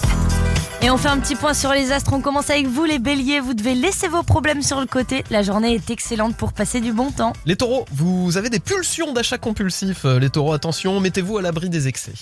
[0.80, 2.12] Et on fait un petit point sur les astres.
[2.12, 3.40] On commence avec vous, les béliers.
[3.40, 5.25] Vous devez laisser vos problèmes sur le côté.
[5.28, 7.32] La journée est excellente pour passer du bon temps.
[7.47, 10.04] Les taureaux, vous avez des pulsions d'achat compulsif.
[10.04, 12.12] Euh, Les taureaux, attention, mettez-vous à l'abri des excès.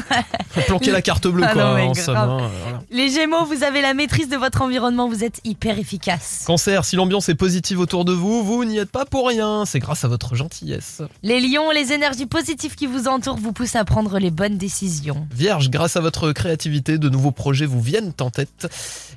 [0.50, 2.04] Faut planquer la carte bleue, Ah quoi, non, mais en grave.
[2.04, 2.16] somme.
[2.16, 2.82] hein, voilà.
[2.92, 5.08] Les gémeaux, vous avez la maîtrise de votre environnement.
[5.08, 6.44] Vous êtes hyper efficace.
[6.46, 9.64] Cancer, si l'ambiance est positive autour de vous, vous n'y êtes pas pour rien.
[9.66, 11.02] C'est grâce à votre gentillesse.
[11.24, 15.26] Les lions, les énergies positives qui vous entourent vous poussent à prendre les bonnes décisions.
[15.34, 18.68] Vierge, grâce à votre créativité, de nouveaux projets vous viennent en tête.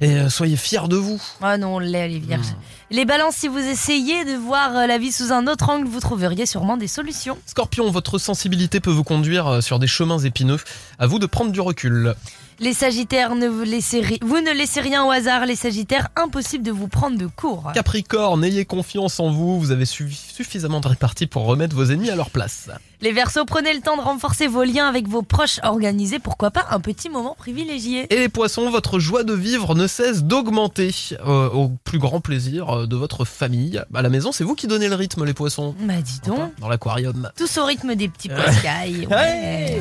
[0.02, 1.22] Et euh, soyez fiers de vous.
[1.42, 2.48] Ah non, les, les vierges.
[2.48, 2.92] Hmm.
[2.92, 6.00] Les balances, si vous essayez de voir euh, la vie sous un autre angle, vous
[6.00, 7.38] trouveriez sûrement des solutions.
[7.46, 10.60] Scorpion, votre sensibilité peut vous conduire euh, sur des chemins épineux.
[11.00, 12.16] À vous de prendre du recul.
[12.60, 15.46] Les sagittaires, ne vous, laissez ri- vous ne laissez rien au hasard.
[15.46, 17.72] Les sagittaires, impossible de vous prendre de court.
[17.76, 19.60] Capricorne, ayez confiance en vous.
[19.60, 22.70] Vous avez suffi- suffisamment de répartie pour remettre vos ennemis à leur place.
[23.02, 25.60] Les versos, prenez le temps de renforcer vos liens avec vos proches.
[25.62, 28.12] Organisez, pourquoi pas, un petit moment privilégié?
[28.12, 30.90] Et les poissons, votre joie de vivre ne cesse d'augmenter
[31.28, 33.80] euh, au plus grand plaisir euh, de votre famille.
[33.94, 35.76] À la maison, c'est vous qui donnez le rythme, les poissons.
[35.82, 36.52] Bah dis donc.
[36.60, 37.30] Dans l'aquarium.
[37.38, 39.06] Tous au rythme des petits poiscailles.
[39.12, 39.80] Ouais.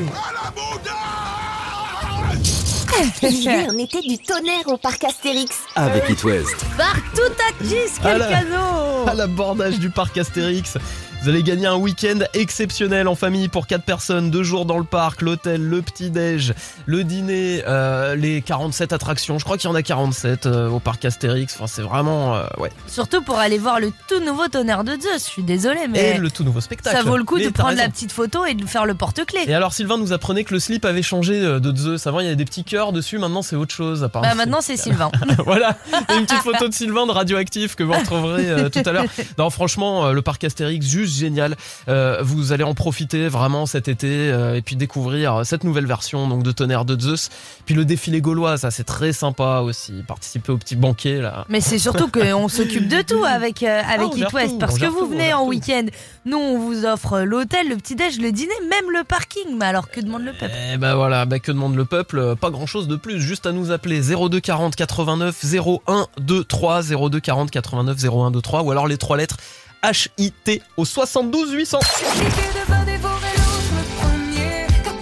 [3.21, 5.51] L'hiver mettait du tonnerre au parc Astérix.
[5.75, 6.55] avec It West.
[6.77, 10.77] Partout à Gis, quel À la- cadeau À l'abordage du parc Astérix.
[11.23, 14.85] Vous allez gagner un week-end exceptionnel en famille pour 4 personnes, 2 jours dans le
[14.85, 16.53] parc, l'hôtel, le petit-déj,
[16.85, 19.37] le dîner, euh, les 47 attractions.
[19.37, 21.55] Je crois qu'il y en a 47 euh, au parc Astérix.
[21.55, 22.35] Enfin, c'est vraiment.
[22.35, 22.69] euh, ouais.
[22.87, 25.15] Surtout pour aller voir le tout nouveau tonnerre de Zeus.
[25.15, 26.95] Je suis désolée, mais Et le tout nouveau spectacle.
[26.95, 29.43] ça vaut le coup Mais de prendre la petite photo et de faire le porte-clés.
[29.47, 32.07] Et alors Sylvain nous apprenait que le slip avait changé de Zeus.
[32.07, 34.03] Avant il y avait des petits cœurs dessus, maintenant c'est autre chose.
[34.03, 34.31] Apparemment.
[34.31, 35.11] Bah maintenant c'est Sylvain.
[35.45, 35.77] voilà,
[36.17, 39.05] une petite photo de Sylvain de Radioactif que vous retrouverez tout à l'heure.
[39.37, 41.55] Non, franchement, le parc Astérix, juste génial.
[41.87, 46.27] Euh, vous allez en profiter vraiment cet été euh, et puis découvrir cette nouvelle version
[46.27, 47.29] donc de Tonnerre de Zeus.
[47.65, 50.03] Puis le défilé gaulois, ça c'est très sympa aussi.
[50.07, 51.45] Participer au petit banquet là.
[51.49, 54.51] Mais c'est surtout qu'on s'occupe de tout avec, euh, avec Ah, on It gère West.
[54.53, 55.85] tout, Parce que vous tout, venez en week-end.
[56.25, 59.57] Nous, on vous offre l'hôtel, le petit-déj, le dîner, même le parking.
[59.57, 60.53] Mais alors que demande le peuple?
[60.73, 62.19] Et bah voilà, bah que demande le peuple?
[62.19, 65.45] Euh, Pas grand chose de plus, juste à nous appeler 02 40 89
[65.87, 69.37] 01 23 02 40 89 01 23 ou alors les trois lettres
[69.83, 71.79] HIT au 72 800.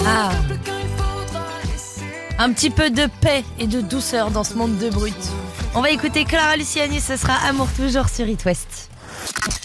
[0.05, 0.31] Ah.
[2.37, 5.15] Un petit peu de paix et de douceur dans ce monde de brut.
[5.73, 8.89] On va écouter Clara Luciani, ce sera Amour toujours sur It West.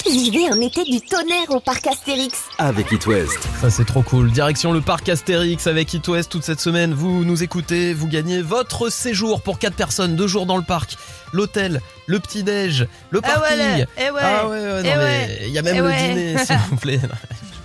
[0.07, 2.45] L'hiver mettait du tonnerre au parc Astérix.
[2.59, 3.39] Avec It West.
[3.61, 4.31] Ça c'est trop cool.
[4.31, 6.95] Direction le parc Astérix avec It West toute cette semaine.
[6.95, 10.97] Vous nous écoutez, vous gagnez votre séjour pour 4 personnes, 2 jours dans le parc,
[11.33, 13.43] l'hôtel, le petit-déj, le Eh parking.
[13.59, 15.79] ouais, eh ouais, Ah ouais, ouais, non, eh mais ouais, il y a même eh
[15.81, 16.09] le ouais.
[16.09, 17.01] dîner, s'il vous plaît.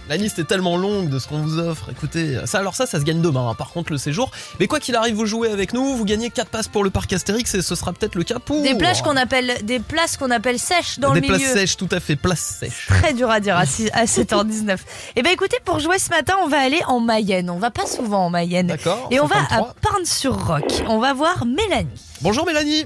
[0.07, 1.89] La liste est tellement longue de ce qu'on vous offre.
[1.89, 3.49] Écoutez, ça alors ça, ça se gagne demain.
[3.49, 3.55] hein.
[3.55, 4.29] Par contre, le séjour.
[4.59, 7.11] Mais quoi qu'il arrive, vous jouez avec nous, vous gagnez 4 passes pour le parc
[7.11, 10.29] Astérix et ce sera peut-être le cas pour Des plages qu'on appelle des places qu'on
[10.29, 11.37] appelle sèches dans des le milieu.
[11.39, 12.85] places sèches, tout à fait, places sèches.
[12.87, 14.77] Très dur à dire à, 6 à 7h19.
[15.15, 17.49] Et ben écoutez, pour jouer ce matin, on va aller en Mayenne.
[17.49, 18.67] On va pas souvent en Mayenne.
[18.67, 19.07] D'accord.
[19.09, 19.75] Et on va à 53.
[19.81, 20.83] Parne-sur-Roc.
[20.87, 21.89] On va voir Mélanie.
[22.21, 22.85] Bonjour Mélanie.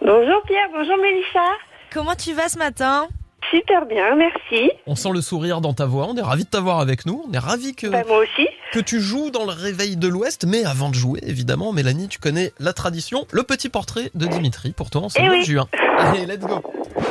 [0.00, 1.44] Bonjour Pierre, bonjour Mélissa.
[1.92, 3.08] Comment tu vas ce matin
[3.50, 4.70] Super bien, merci.
[4.86, 6.06] On sent le sourire dans ta voix.
[6.10, 7.24] On est ravis de t'avoir avec nous.
[7.28, 8.46] On est ravis que, Bah, moi aussi.
[8.72, 10.44] que tu joues dans le réveil de l'Ouest.
[10.46, 13.26] Mais avant de jouer, évidemment, Mélanie, tu connais la tradition.
[13.30, 15.40] Le petit portrait de Dimitri pour toi en ce Eh mois oui.
[15.40, 15.68] de juin.
[15.98, 16.62] Allez, let's go.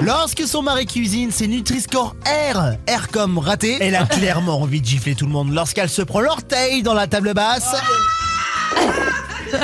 [0.02, 2.15] Lorsque son mari cuisine, c'est Nutri-Score
[2.54, 2.74] R.
[2.88, 3.78] R comme raté.
[3.82, 7.08] Elle a clairement envie de gifler tout le monde lorsqu'elle se prend l'orteil dans la
[7.08, 7.76] table basse.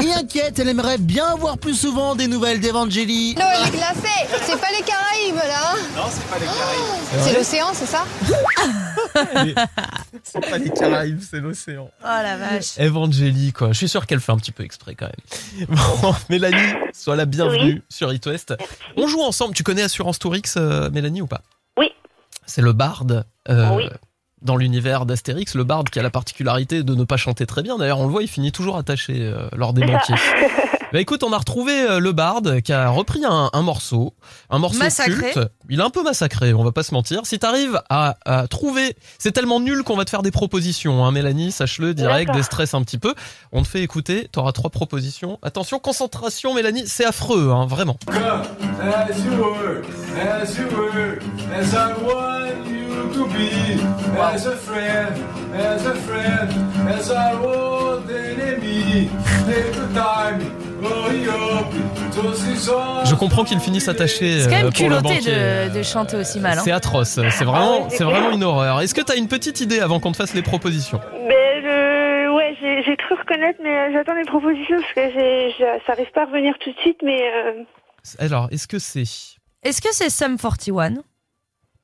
[0.04, 3.36] Et inquiète, elle aimerait bien avoir plus souvent des nouvelles d'Evangélie.
[3.36, 4.28] Non, elle est glacée.
[4.44, 5.74] C'est pas les Caraïbes là.
[5.96, 7.22] Non, c'est pas les Caraïbes.
[7.22, 8.06] C'est l'océan, c'est ça
[10.24, 11.90] C'est pas les Caraïbes, c'est l'océan.
[12.02, 12.80] Oh la vache.
[12.80, 13.70] Evangélie, quoi.
[13.70, 15.68] Je suis sûr qu'elle fait un petit peu exprès quand même.
[16.02, 18.54] Bon, Mélanie, sois la bienvenue sur It West.
[18.98, 19.54] On joue ensemble.
[19.54, 21.42] Tu connais Assurance Tourix, euh, Mélanie, ou pas
[21.78, 21.90] Oui.
[22.46, 23.90] C'est le barde euh, Oui.
[24.44, 27.78] Dans l'univers d'Astérix, le barde qui a la particularité de ne pas chanter très bien.
[27.78, 30.16] D'ailleurs, on le voit, il finit toujours attaché euh, lors des banquiers.
[30.92, 34.14] Bah écoute, on a retrouvé euh, le barde qui a repris un, un morceau,
[34.52, 35.32] un morceau Massacré.
[35.32, 35.40] culte.
[35.68, 37.26] Il est un peu massacré, on va pas se mentir.
[37.26, 41.12] Si t'arrives à, à trouver, c'est tellement nul qu'on va te faire des propositions, hein,
[41.12, 43.16] Mélanie, sache-le, direct, déstresse un petit peu.
[43.52, 45.40] On te fait écouter, t'auras trois propositions.
[45.42, 47.98] Attention, concentration, Mélanie, c'est affreux, hein, vraiment.
[53.14, 53.80] As as as to be,
[54.20, 55.16] as a friend,
[55.54, 56.50] as a friend,
[56.90, 57.12] as
[58.10, 59.10] enemy.
[59.46, 60.40] Take the time,
[63.06, 66.18] Je comprends qu'il finisse attaché C'est quand euh, même pour le culotté de, de chanter
[66.18, 66.58] aussi mal.
[66.58, 66.62] hein.
[66.64, 68.82] C'est atroce, c'est Ah vraiment, c'est vraiment une horreur.
[68.82, 71.00] Est-ce que t'as une petite idée avant qu'on te fasse les propositions?
[71.28, 72.34] Mais le...
[72.36, 76.12] ouais, j'ai j'ai cru reconnaître, mais euh, j'attends les propositions parce que j'ai- ça arrive
[76.12, 77.64] pas à revenir tout de suite, mais euh,
[78.20, 79.04] Alors, est-ce que c'est?
[79.64, 80.96] Est-ce que c'est Sum 41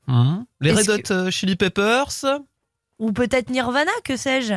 [0.10, 2.26] Hmm les Red Hot euh, Chili Peppers
[2.98, 4.56] Ou peut-être Nirvana, que sais-je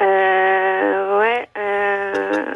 [0.00, 1.48] euh, ouais.
[1.56, 2.54] Euh...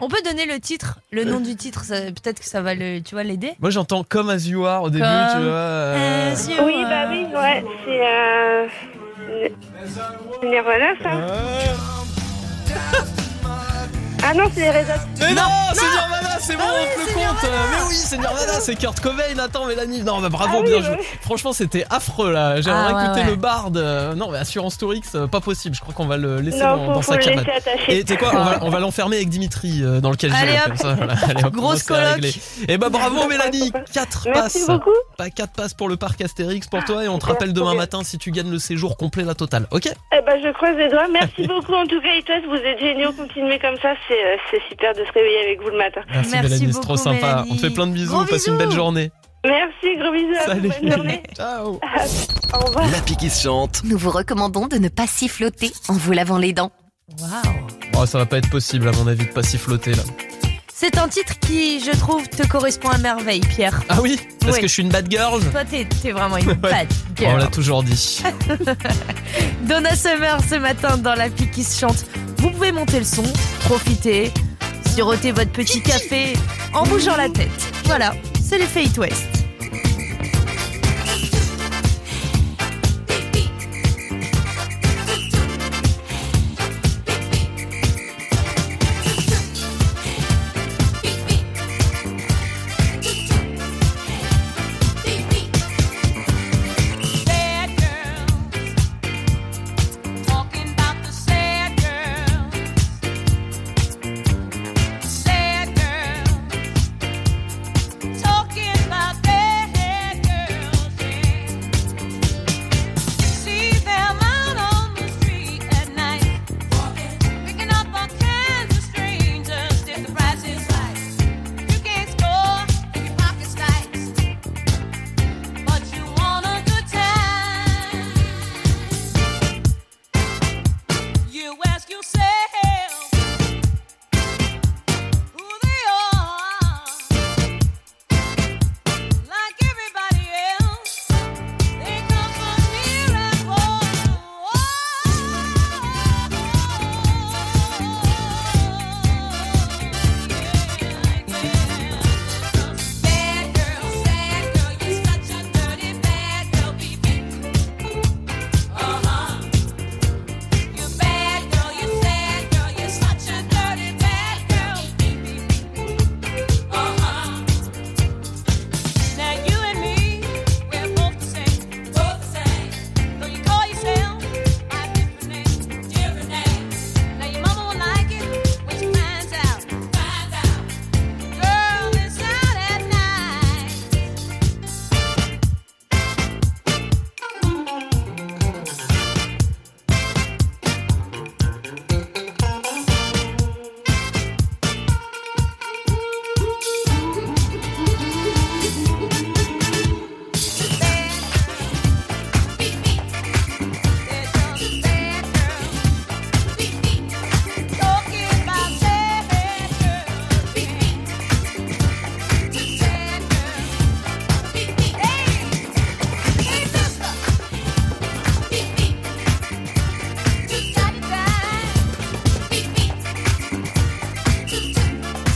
[0.00, 3.14] On peut donner le titre, le nom du titre, peut-être que ça va le, tu
[3.14, 3.54] vois, l'aider.
[3.60, 5.54] Moi j'entends comme As You Are au début, Comme tu vois.
[5.54, 8.68] euh, As you Oui, bah oui, ouais, c'est euh...
[10.42, 11.10] Nirvana, ça.
[14.22, 15.00] Ah non, c'est les Red Hot.
[15.20, 15.90] Mais non, c'est non.
[15.90, 16.35] Nirvana, c'est bon,
[17.42, 19.22] Mais oui, c'est Nirvana, c'est Kurt Cobain.
[19.38, 20.96] Attends, Mélanie, non, bah bravo, Ah oui, bien bah joué.
[21.00, 21.06] oui.
[21.22, 22.60] Franchement, c'était affreux là.
[22.60, 23.30] J'aimerais Ah, écouter ouais.
[23.30, 23.70] le Bard.
[23.76, 25.74] euh, Non, mais Assurance Tourix, euh, pas possible.
[25.74, 27.44] Je crois qu'on va le laisser Non, dans, faut, dans faut sa cabane.
[27.88, 30.36] Et tu sais quoi, on va, on va l'enfermer avec Dimitri euh, dans le casier.
[30.40, 30.68] Allez, là, hop.
[30.68, 31.14] comme ça, voilà.
[31.28, 32.20] Allez, hop, Grosse coloc.
[32.68, 34.66] Et bah bravo Mélanie, 4 Merci passes.
[34.68, 34.90] beaucoup.
[35.18, 38.00] Pas 4 passes pour le parc Astérix pour toi et on te rappelle demain matin
[38.04, 39.66] si tu gagnes le séjour complet la totale.
[39.70, 39.86] OK?
[39.86, 41.06] Eh ben, je croise les doigts.
[41.12, 42.48] Merci beaucoup en tout cas, Itos.
[42.48, 43.12] Vous êtes géniaux.
[43.12, 43.94] Continuez comme ça.
[44.08, 46.00] C'est euh, super de se réveiller avec vous le matin.
[46.10, 47.44] Merci, Mélanie, c'est trop beaucoup, sympa.
[47.50, 49.10] On te fait plein de bisous, Gros passe une belle journée.
[49.44, 50.44] Merci, gros bisous.
[50.44, 50.70] Salut.
[50.82, 51.22] Bonne journée.
[51.36, 51.78] Ciao.
[52.52, 52.90] Au revoir.
[52.90, 53.82] L'appli qui se chante.
[53.84, 56.72] Nous vous recommandons de ne pas siffloter en vous lavant les dents.
[57.20, 57.66] Waouh.
[57.98, 60.02] Oh, ça va pas être possible à mon avis de pas siffloter là.
[60.74, 63.80] C'est un titre qui, je trouve, te correspond à merveille, Pierre.
[63.88, 64.18] Ah oui?
[64.40, 66.86] Parce que je suis une bad girl Toi, t'es t'es vraiment une bad
[67.20, 67.50] On l'a girl.
[67.50, 68.22] toujours dit.
[69.62, 72.04] Donna Summer ce matin dans la pique qui se chante.
[72.38, 73.22] Vous pouvez monter le son,
[73.60, 74.32] profiter,
[74.96, 76.32] siroter votre petit café
[76.72, 77.50] en bougeant la tête.
[77.84, 79.35] Voilà, c'est l'effet It West.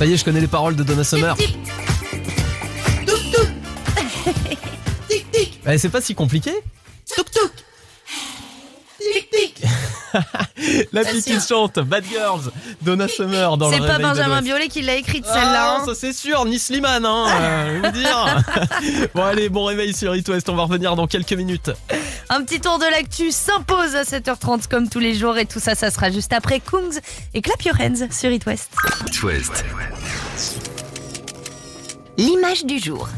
[0.00, 1.36] Ça y est, je connais les paroles de Donna Summer.
[1.36, 1.50] Tic,
[3.06, 3.36] tic.
[5.10, 5.60] Tic, tic.
[5.76, 6.52] C'est pas si compliqué.
[7.04, 7.30] Tic,
[9.30, 9.62] tic.
[10.92, 14.80] la petite qui chante Bad Girls, Donna Summer dans le C'est pas Benjamin Biolay qui
[14.80, 15.76] l'a écrite celle-là.
[15.76, 15.84] Ah, hein.
[15.84, 18.42] Ça c'est sûr, Nice Liman, hein, vous dire.
[19.14, 21.72] bon allez, bon réveil sur It West, on va revenir dans quelques minutes.
[22.32, 25.74] Un petit tour de l'actu s'impose à 7h30 comme tous les jours et tout ça,
[25.74, 27.00] ça sera juste après Kungs
[27.34, 28.70] et Clap Your Hands sur It West.
[29.08, 29.64] It West.
[32.16, 33.08] L'image du jour.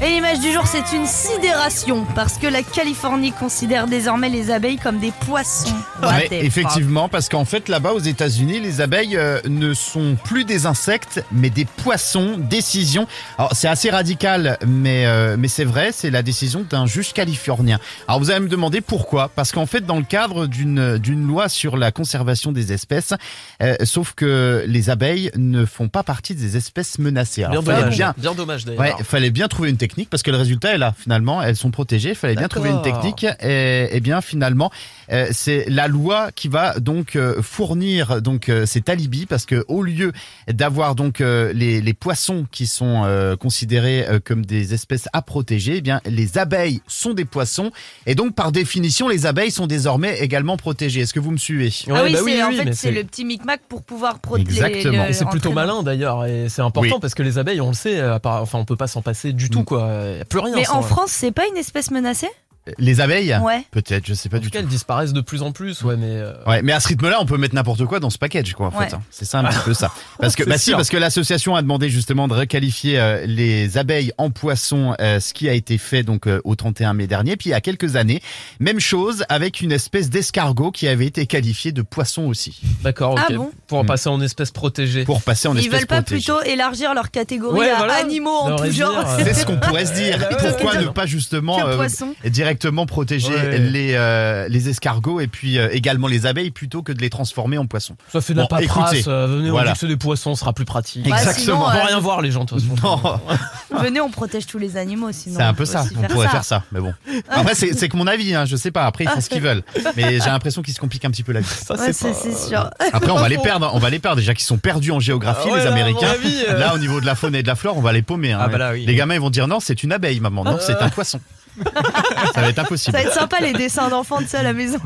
[0.00, 4.76] Et l'image du jour, c'est une sidération parce que la Californie considère désormais les abeilles
[4.76, 5.74] comme des poissons.
[6.00, 10.44] Ouais, the effectivement, parce qu'en fait, là-bas aux États-Unis, les abeilles euh, ne sont plus
[10.44, 12.36] des insectes, mais des poissons.
[12.38, 13.08] Décision.
[13.38, 17.80] Alors, c'est assez radical, mais euh, mais c'est vrai, c'est la décision d'un juge californien.
[18.06, 21.48] Alors, vous allez me demander pourquoi Parce qu'en fait, dans le cadre d'une d'une loi
[21.48, 23.14] sur la conservation des espèces,
[23.62, 27.42] euh, sauf que les abeilles ne font pas partie des espèces menacées.
[27.42, 28.80] Alors, Bien fallait dommage, bien bien dommage d'ailleurs.
[28.80, 30.94] Ouais, fallait bien trouver une technique parce que le résultat est là.
[30.98, 32.10] Finalement, elles sont protégées.
[32.10, 33.26] Il fallait bien trouver une technique.
[33.40, 34.70] Et, et bien finalement,
[35.12, 39.64] euh, c'est la loi qui va donc euh, fournir donc euh, cet alibi parce que
[39.68, 40.12] au lieu
[40.52, 45.22] d'avoir donc euh, les, les poissons qui sont euh, considérés euh, comme des espèces à
[45.22, 47.70] protéger, eh bien les abeilles sont des poissons
[48.06, 51.00] et donc par définition les abeilles sont désormais également protégées.
[51.00, 51.72] Est-ce que vous me suivez?
[51.90, 54.62] Ah oui, bah c'est oui, en oui, fait c'est le petit micmac pour pouvoir protéger.
[54.62, 55.06] Exactement.
[55.06, 57.00] Et c'est plutôt malin d'ailleurs, et c'est important Oui.
[57.00, 59.64] parce que les abeilles, on le sait, enfin on peut pas s'en passer du tout
[59.64, 59.77] quoi.
[59.78, 60.54] Y a plus rien.
[60.54, 62.30] Mais en France, c'est pas une espèce menacée?
[62.78, 63.64] Les abeilles Ouais.
[63.70, 66.06] Peut-être, je sais pas En du tout elles disparaissent de plus en plus, ouais, mais.
[66.10, 68.68] euh, Ouais, mais à ce rythme-là, on peut mettre n'importe quoi dans ce package, quoi,
[68.68, 68.88] en Ouais.
[68.88, 68.94] fait.
[68.94, 69.02] hein.
[69.10, 69.90] C'est ça un petit peu ça.
[70.20, 74.12] Parce que, bah si, parce que l'association a demandé justement de requalifier euh, les abeilles
[74.18, 77.36] en poissons, euh, ce qui a été fait donc euh, au 31 mai dernier.
[77.36, 78.20] Puis il y a quelques années,
[78.60, 83.20] même chose avec une espèce d'escargot qui avait été qualifiée de poisson aussi, D'accord, ok.
[83.28, 83.86] Ah bon Pour Mm.
[83.86, 85.04] passer en espèce protégée.
[85.04, 86.32] pour passer en Ils espèce veulent pas protégée.
[86.32, 87.94] plutôt élargir leur catégorie Ouais, à voilà.
[87.94, 90.28] animaux en tout genre C'est ce qu'on pourrait se dire.
[90.38, 92.14] Pourquoi ne pas justement poisson
[92.58, 93.58] directement protéger Ouais.
[93.58, 97.58] les euh, les escargots et puis euh, également les abeilles plutôt que de les transformer
[97.58, 98.92] en poissons Ça fait de la Bon, paperasse.
[98.94, 99.74] écoutez, euh, venez, on voilà.
[99.80, 101.08] des poissons, sera plus pratique.
[101.08, 101.44] Bah, Exactement.
[101.44, 102.74] sinon, On va euh, rien voir les gens de toute façon.
[102.82, 103.80] Non.
[103.82, 105.36] Venez, on protège tous les animaux sinon.
[105.38, 106.92] C'est un peu ça, on pourrait faire ça, mais bon.
[107.28, 109.42] Après, c'est c'est que mon avis, hein, je sais pas, après ils font ce qu'ils
[109.42, 109.62] veulent.
[109.96, 111.46] Mais j'ai l'impression qu'ils se compliquent un petit peu la vie.
[111.46, 112.70] Ça, Ouais, c'est c'est pas- c'est sûr.
[112.92, 115.48] Après, on va les perdre, on va les perdre déjà qu'ils sont perdus en géographie,
[115.50, 116.08] Ah ouais, les là, Américains.
[116.08, 116.58] avis, euh.
[116.58, 118.32] Là, au niveau de la faune et de la flore, on va les paumer.
[118.32, 118.38] hein.
[118.42, 118.84] Ah bah là, oui.
[118.86, 120.44] Les gamins, ils vont dire non, c'est une abeille, maman.
[120.44, 121.20] Non, c'est un poisson.
[122.34, 122.96] ça va être Ça impossible.
[122.96, 124.78] va être sympa les dessins d'enfants de ça à la maison.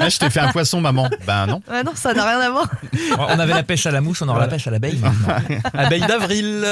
[0.00, 1.08] Ah, je t'ai fait un poisson, maman.
[1.26, 1.60] Ben non.
[1.70, 2.68] Ouais, non, ça n'a rien à voir.
[3.18, 5.00] On avait la pêche à la mouche, on aura la pêche à l'abeille.
[5.74, 6.66] Abeille d'avril.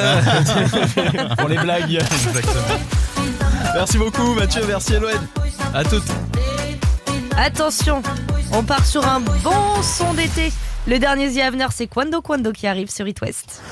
[1.38, 2.00] Pour les blagues.
[3.74, 4.62] Merci beaucoup, Mathieu.
[4.66, 5.26] Merci, Eloane.
[5.74, 6.04] À toutes.
[7.36, 8.02] Attention,
[8.52, 10.52] on part sur un bon son d'été.
[10.86, 13.62] Le dernier The Avener, c'est Quando Quando qui arrive sur It West.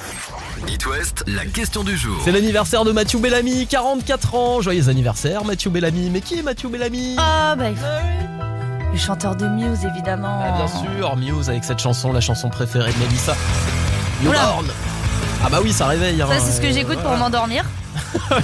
[0.70, 2.16] It West, la question du jour.
[2.24, 4.60] C'est l'anniversaire de Mathieu Bellamy, 44 ans.
[4.60, 6.10] Joyeux anniversaire, Mathieu Bellamy.
[6.10, 7.16] Mais qui est Mathieu Bellamy?
[7.18, 7.66] Ah, bah,
[8.92, 10.40] le chanteur de Muse, évidemment.
[10.42, 10.66] Ah, bien
[10.98, 13.34] sûr, Muse avec cette chanson, la chanson préférée de Melissa.
[14.22, 14.42] You Oula.
[14.44, 14.66] Born.
[15.44, 16.20] Ah bah oui, ça réveille.
[16.20, 16.26] hein.
[16.28, 17.64] Ça, c'est ce que j'écoute pour m'endormir.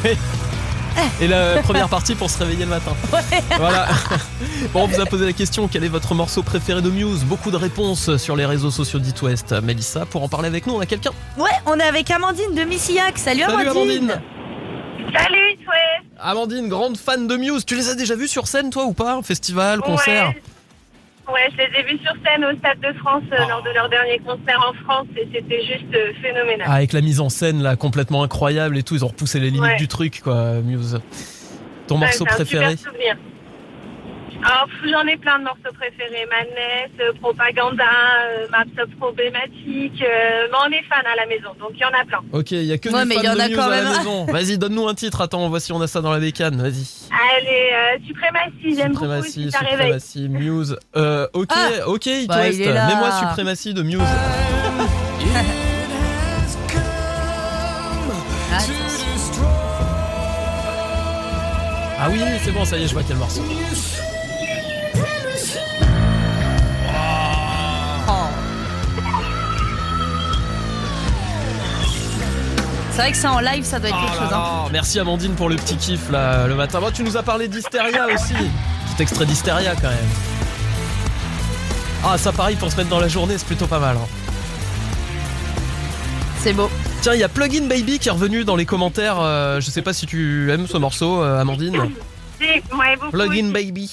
[1.21, 2.93] Et la première partie pour se réveiller le matin.
[3.59, 3.89] Voilà.
[4.73, 7.51] Bon, on vous a posé la question quel est votre morceau préféré de Muse Beaucoup
[7.51, 9.53] de réponses sur les réseaux sociaux d'It West.
[9.63, 12.63] Mélissa, pour en parler avec nous, on a quelqu'un Ouais, on est avec Amandine de
[12.63, 13.19] Missillac.
[13.19, 14.11] Salut, Salut Amandine.
[14.11, 14.23] Amandine
[15.17, 16.13] Salut, It West.
[16.21, 17.65] Amandine, grande fan de Muse.
[17.67, 19.21] Tu les as déjà vus sur scène, toi, ou pas?
[19.23, 20.29] Festival, concert?
[20.29, 20.43] Ouais.
[21.33, 23.89] Ouais, je les ai vus sur scène au Stade de France euh, lors de leur
[23.89, 26.67] dernier concert en France et c'était juste euh, phénoménal.
[26.69, 28.95] Ah, Avec la mise en scène, là, complètement incroyable et tout.
[28.95, 29.77] Ils ont repoussé les limites Ouais.
[29.77, 31.01] du truc, quoi, Muse.
[31.87, 33.17] Ton Ouais, morceau un préféré super souvenir.
[34.85, 36.27] J'en ai plein de morceaux préférés.
[36.31, 37.85] Madness, euh, Propaganda,
[38.29, 40.03] euh, Maps of Problématique.
[40.03, 42.21] euh, mais on est fan à la maison, donc il y en a plein.
[42.33, 43.63] Ok, il y a que Ouais, des mais fans il y en de a quand
[43.63, 44.25] à la maison.
[44.29, 45.21] Vas-y, donne-nous un titre.
[45.23, 46.61] Attends, on voit si on a ça dans la bécane.
[46.61, 47.09] Vas-y.
[47.39, 49.99] Allez, euh, Suprématie, j'aime beaucoup Suprématie, aussi, ça réveille.
[50.01, 50.77] Suprématie, Muse.
[50.97, 51.89] Euh, ok, Ah.
[51.89, 52.87] ok, It Bah, il est là.
[52.89, 53.99] Mets-moi Suprématie de Muse.
[61.99, 63.43] Ah oui, c'est bon, ça y est, je vois quel morceau.
[72.95, 74.33] C'est vrai que ça en live, ça doit être quelque chose.
[74.33, 74.45] hein.
[74.67, 76.79] Oh, merci Amandine pour le petit kiff là, le matin.
[76.81, 78.35] Bon, tu nous as parlé d'Hysteria aussi.
[78.35, 80.09] Petit extrait d'Hysteria quand même.
[82.05, 83.97] Ah, ça pareil pour se mettre dans la journée, c'est plutôt pas mal.
[83.97, 84.07] hein.
[86.39, 86.71] C'est beau.
[87.03, 89.17] Tiens, il y a Plugin Baby qui est revenu dans les commentaires.
[89.21, 91.77] euh, je sais pas si tu aimes ce morceau, euh, Amandine.
[92.41, 93.53] Si, ouais, beaucoup Plugin aussi.
[93.53, 93.91] Baby.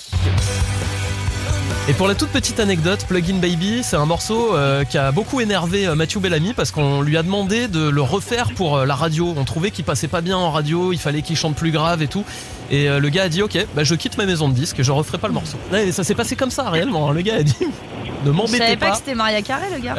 [1.90, 5.42] Et pour la toute petite anecdote, Plugin Baby, c'est un morceau euh, qui a beaucoup
[5.42, 8.96] énervé euh, Mathieu Bellamy parce qu'on lui a demandé de le refaire pour euh, la
[8.96, 9.34] radio.
[9.36, 12.08] On trouvait qu'il passait pas bien en radio, il fallait qu'il chante plus grave et
[12.08, 12.24] tout.
[12.70, 14.84] Et euh, le gars a dit ok, bah je quitte ma maison de disques et
[14.84, 15.58] je referai pas le morceau.
[15.74, 17.10] Ouais, et ça s'est passé comme ça réellement.
[17.10, 17.14] hein.
[17.14, 17.56] Le gars a dit
[18.24, 18.92] ne Je m'embêtez savais pas, pas.
[18.92, 19.96] que c'était Maria Carré, le gars.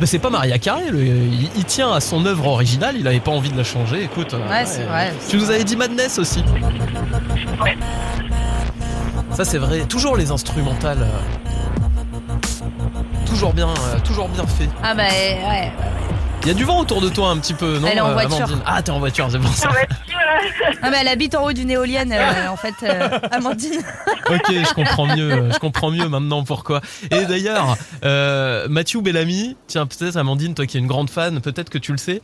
[0.00, 3.20] Bah, c'est pas Maria Carré, le- il, il tient à son œuvre originale, il avait
[3.20, 4.02] pas envie de la changer.
[4.02, 5.12] Écoute, Ouais, c'est vrai.
[5.28, 6.42] Tu nous avais dit Madness aussi.
[9.34, 11.02] Ça c'est vrai, toujours les instrumentales.
[11.02, 11.18] euh,
[13.26, 14.68] toujours bien, euh, toujours bien fait.
[14.82, 15.72] Ah bah ouais.
[16.42, 18.08] Il y a du vent autour de toi un petit peu, non Elle est en
[18.10, 18.36] euh, voiture.
[18.36, 18.62] Amandine?
[18.66, 19.70] Ah, t'es en voiture, c'est pour ça.
[20.82, 23.80] Ah bah elle habite en haut d'une éolienne, euh, en fait, euh, Amandine.
[24.28, 26.80] ok, je comprends mieux, je comprends mieux maintenant pourquoi.
[27.12, 31.70] Et d'ailleurs, euh, Mathieu Bellamy, tiens peut-être Amandine, toi qui es une grande fan, peut-être
[31.70, 32.20] que tu le sais,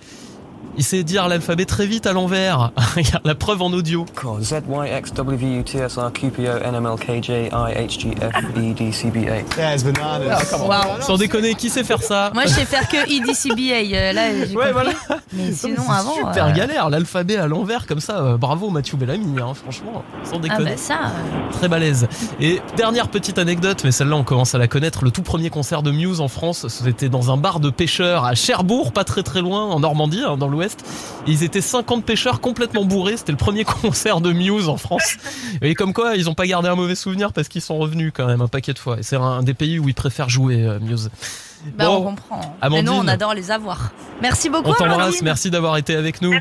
[0.76, 2.70] il sait dire l'alphabet très vite à l'envers.
[2.96, 4.06] Regarde la preuve en audio.
[4.14, 4.42] Cool.
[4.42, 7.22] Z, Y, X, W, U, T, S, R, Q, P, O, N, M, L, K,
[7.22, 9.42] J, I, H, G, F, E, D, C, B, A.
[9.58, 10.52] Yeah, it's bananas.
[10.56, 11.00] Wow.
[11.00, 14.46] Sans déconner, qui sait faire ça Moi je sais faire que E EDCBA, euh, là
[14.46, 14.90] j'ai Ouais, voilà.
[15.32, 16.14] Mais sinon C'est avant...
[16.14, 18.18] Super euh, galère, l'alphabet à l'envers comme ça.
[18.18, 20.70] euh, bravo Mathieu Bellamy, hein, franchement, sans Ah déconner.
[20.70, 20.94] bah ça...
[20.94, 22.06] euh, Très balèze.
[22.40, 25.04] Et dernière petite anecdote, mais celle-là on commence à la connaître.
[25.04, 28.34] Le tout premier concert de Muse en France, c'était dans un bar de pêcheurs à
[28.34, 30.84] Cherbourg, pas très très loin, en Normandie, hein, dans l'Ouest.
[31.26, 33.16] Ils étaient 50 pêcheurs complètement bourrés.
[33.16, 35.16] C'était le premier concert de Muse en France.
[35.62, 38.26] Et comme quoi, ils ont pas gardé un mauvais souvenir parce qu'ils sont revenus quand
[38.26, 38.98] même un paquet de fois.
[38.98, 41.10] Et c'est un des pays où ils préfèrent jouer euh, Muse.
[41.76, 42.40] Bah Bon, on comprend.
[42.40, 42.86] Mais Amandine.
[42.86, 43.90] nous on adore les avoir.
[44.22, 46.32] Merci beaucoup On t'embrasse, merci d'avoir été avec nous.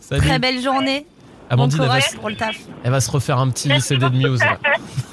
[0.00, 0.22] Salut.
[0.26, 1.06] Très belle journée.
[1.50, 2.56] Amandine, bon elle va, se- pour le taf.
[2.82, 4.40] elle va se refaire un petit CD de Muse.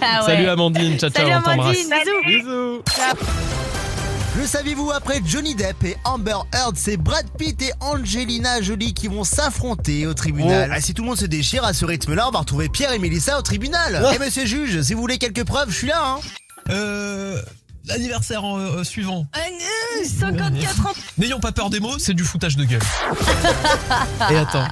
[0.00, 0.26] Ah ouais.
[0.26, 1.76] Salut Amandine, ciao ciao, Salut on t'embrasse.
[1.76, 2.24] Bisous.
[2.24, 2.82] Bisous.
[4.36, 9.08] Le saviez-vous après Johnny Depp et Amber Heard, c'est Brad Pitt et Angelina Jolie qui
[9.08, 10.68] vont s'affronter au tribunal.
[10.70, 10.74] Oh.
[10.76, 12.98] Ah, si tout le monde se déchire à ce rythme-là, on va retrouver Pierre et
[12.98, 14.02] Mélissa au tribunal.
[14.04, 14.12] Oh.
[14.14, 16.02] Et monsieur le juge, si vous voulez quelques preuves, je suis là.
[16.04, 16.20] Hein.
[16.68, 17.40] Euh,
[17.86, 19.26] L'anniversaire euh, suivant.
[20.04, 20.92] 54 ans.
[21.16, 22.82] N'ayons pas peur des mots, c'est du foutage de gueule.
[24.30, 24.68] Et attends.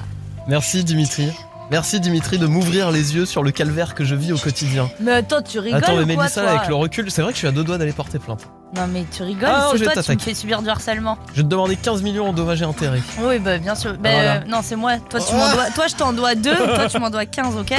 [0.47, 1.31] Merci Dimitri.
[1.71, 4.89] Merci Dimitri de m'ouvrir les yeux sur le calvaire que je vis au quotidien.
[4.99, 7.31] Mais attends, tu rigoles attends, mais ou quoi, Mélissa, toi avec le recul, c'est vrai
[7.31, 8.47] que je suis à deux doigts d'aller porter plainte.
[8.75, 11.17] Non mais tu rigoles, Ah, je c'est vais toi, tu me fais subir du harcèlement.
[11.31, 13.01] Je vais te demander 15 millions en dommages et intérêts.
[13.19, 13.93] Oui, bah bien sûr.
[13.93, 14.35] Bah, Voilà.
[14.35, 14.97] euh, non, c'est moi.
[15.09, 17.73] Toi, tu m'en dois, toi, je t'en dois 2, toi, tu m'en dois 15, ok?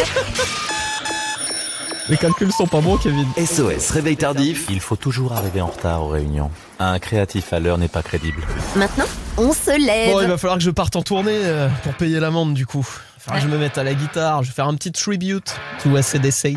[2.09, 3.27] Les calculs sont pas bons, Kevin.
[3.37, 4.67] SOS, réveil tardif.
[4.71, 6.51] Il faut toujours arriver en retard aux réunions.
[6.79, 8.43] Un créatif à l'heure n'est pas crédible.
[8.77, 10.13] Maintenant, on se lève.
[10.13, 12.87] Bon, il va falloir que je parte en tournée euh, pour payer l'amende du coup.
[13.41, 16.57] Je me mette à la guitare, je vais faire un petit tribute to ACDC.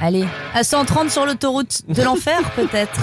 [0.00, 3.00] Allez, à 130 sur l'autoroute de l'enfer, peut-être.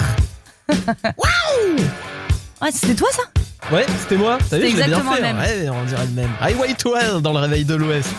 [0.68, 1.76] Waouh
[2.62, 3.22] Ouais, c'était toi ça?
[3.70, 4.38] Ouais, c'était moi.
[4.48, 5.20] T'as vu, je l'ai bien fait.
[5.20, 5.38] même.
[5.38, 6.30] Ouais, on dirait le même.
[6.40, 8.14] Highway to Hell dans le réveil de l'Ouest.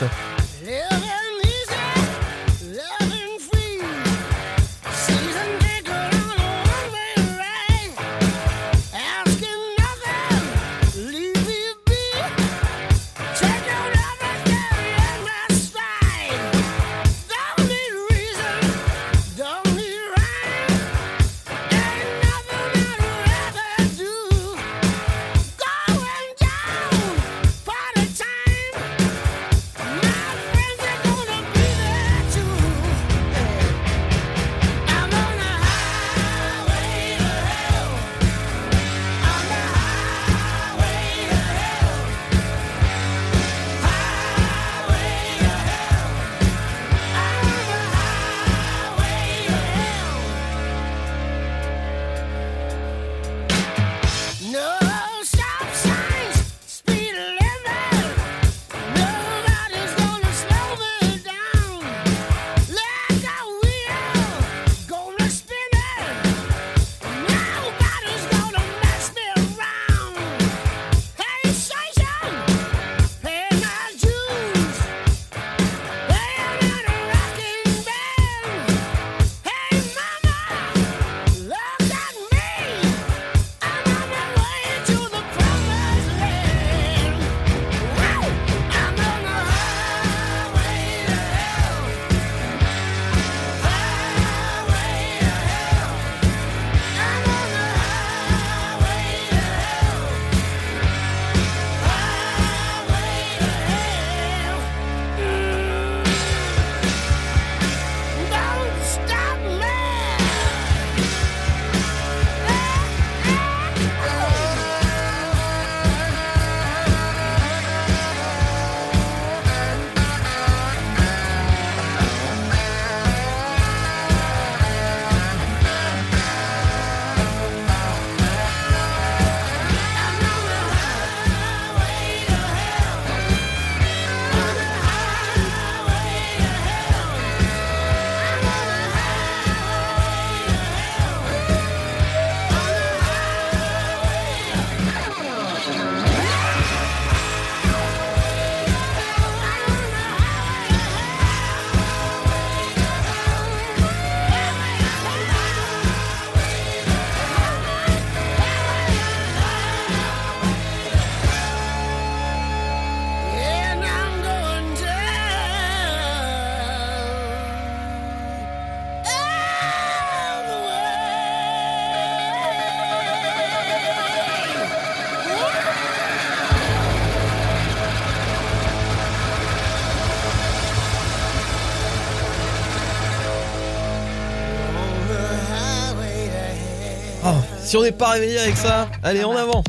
[187.67, 189.61] Si on n'est pas réveillé avec ça, allez en avant.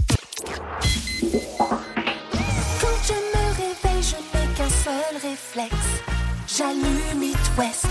[2.80, 5.74] Quand je me réveille, je n'ai qu'un seul réflexe.
[6.46, 7.86] J'allume It West.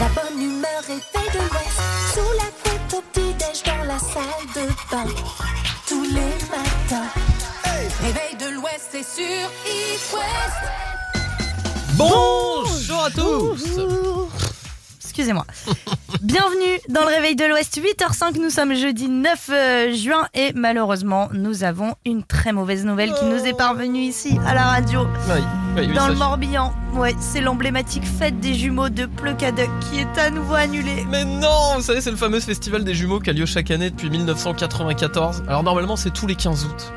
[0.00, 1.80] La bonne humeur est faite de l'Ouest.
[2.12, 5.06] Sous la couette au petit-déj dans la salle de bain.
[5.86, 7.10] Tous les matins.
[8.02, 10.60] Réveil de l'Ouest, c'est sur It West.
[11.92, 13.62] Bonjour à tous.
[15.04, 15.46] Excusez-moi.
[17.00, 21.64] Dans le réveil de l'Ouest, 8h05, nous sommes jeudi 9 euh, juin et malheureusement nous
[21.64, 25.06] avons une très mauvaise nouvelle qui nous est parvenue ici à la radio.
[25.30, 25.40] Oui,
[25.76, 30.18] oui, oui, Dans le Morbihan, ouais, c'est l'emblématique fête des jumeaux de Pleucadec qui est
[30.18, 31.06] à nouveau annulée.
[31.08, 33.88] Mais non, vous savez, c'est le fameux festival des jumeaux qui a lieu chaque année
[33.88, 35.44] depuis 1994.
[35.48, 36.92] Alors normalement, c'est tous les 15 août.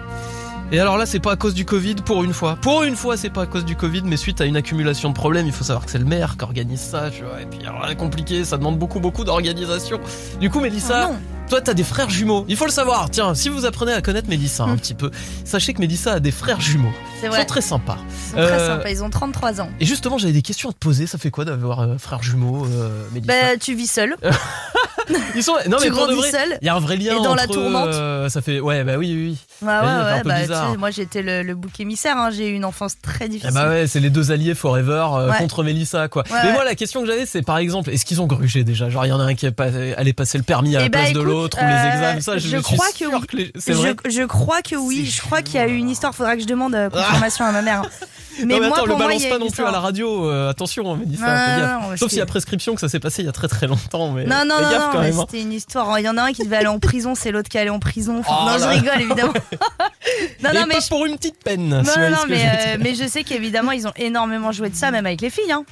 [0.74, 2.58] Et alors là, c'est pas à cause du Covid pour une fois.
[2.60, 5.14] Pour une fois, c'est pas à cause du Covid, mais suite à une accumulation de
[5.14, 7.40] problèmes, il faut savoir que c'est le maire qui organise ça, tu vois.
[7.42, 10.00] Et puis alors là, compliqué, ça demande beaucoup, beaucoup d'organisation.
[10.40, 11.20] Du coup, Mélissa, Oh non.
[11.48, 12.44] toi, t'as des frères jumeaux.
[12.48, 13.12] Il faut le savoir.
[13.12, 15.12] Tiens, si vous apprenez à connaître Mélissa un petit peu,
[15.46, 16.90] sachez que Mélissa a des frères jumeaux.
[17.22, 17.42] C'est Ils vrai.
[17.42, 17.98] sont très sympas.
[18.10, 19.70] Ils sont très sympas, ils ont 33 ans.
[19.80, 21.06] Et justement, j'avais des questions à te poser.
[21.06, 23.32] Ça fait quoi d'avoir euh, frères jumeaux, euh, Mélissa?
[23.32, 24.16] Bah, tu vis seul.
[25.36, 26.58] Ils sont non tu mais pour de vrai, seul.
[26.62, 27.88] il y a un vrai lien Et dans la entre eux, tourmente.
[27.88, 29.38] euh, ça fait ouais bah oui oui.
[29.62, 29.68] oui.
[29.68, 29.80] Ouais, ouais,
[30.14, 30.72] Ouais, bah, tu bizarre.
[30.72, 33.54] sais, moi j'étais le, le bouc émissaire, hein, j'ai eu une enfance très Eh difficile.
[33.54, 36.24] bah ouais, c'est les deux alliés forever euh, contre Mélissa quoi.
[36.44, 38.90] Mais moi la question que j'avais c'est par exemple, est-ce qu'ils ont grugé déjà?
[38.90, 40.86] Genre il y en a un qui est pas- allait passer le permis à la
[40.86, 43.06] Eh bah, place de l'autre ou les euh, examens, ça je, je suis crois que
[43.06, 43.22] oui.
[43.28, 43.52] que les-.
[43.56, 46.42] Je, je crois que oui, je crois qu'il y a eu une histoire, faudra que
[46.42, 47.82] je demande euh, confirmation à ma mère.
[48.40, 50.50] Mais, non mais moi, attends, le moi, balance pas non plus à la radio, euh,
[50.50, 52.00] attention Mélissa, Non, fais non, gaffe.
[52.00, 54.12] Sauf s'il y a prescription que ça s'est passé il y a très très longtemps
[54.12, 55.26] mais Non, non, non, gaffe mais hein.
[55.30, 56.00] c'était une histoire.
[56.00, 57.80] Il y en a un qui devait aller en prison, c'est l'autre qui allait en
[57.80, 58.20] prison.
[58.20, 59.34] Enfin, Oh non, je rigole évidemment.
[60.44, 60.90] non, Et non, mais pas je...
[60.90, 61.70] pour une petite peine.
[61.70, 64.76] non, si non, mais, je euh, mais je sais qu'évidemment ils ont énormément joué de
[64.76, 65.52] ça, même avec les filles.
[65.52, 65.66] Hein.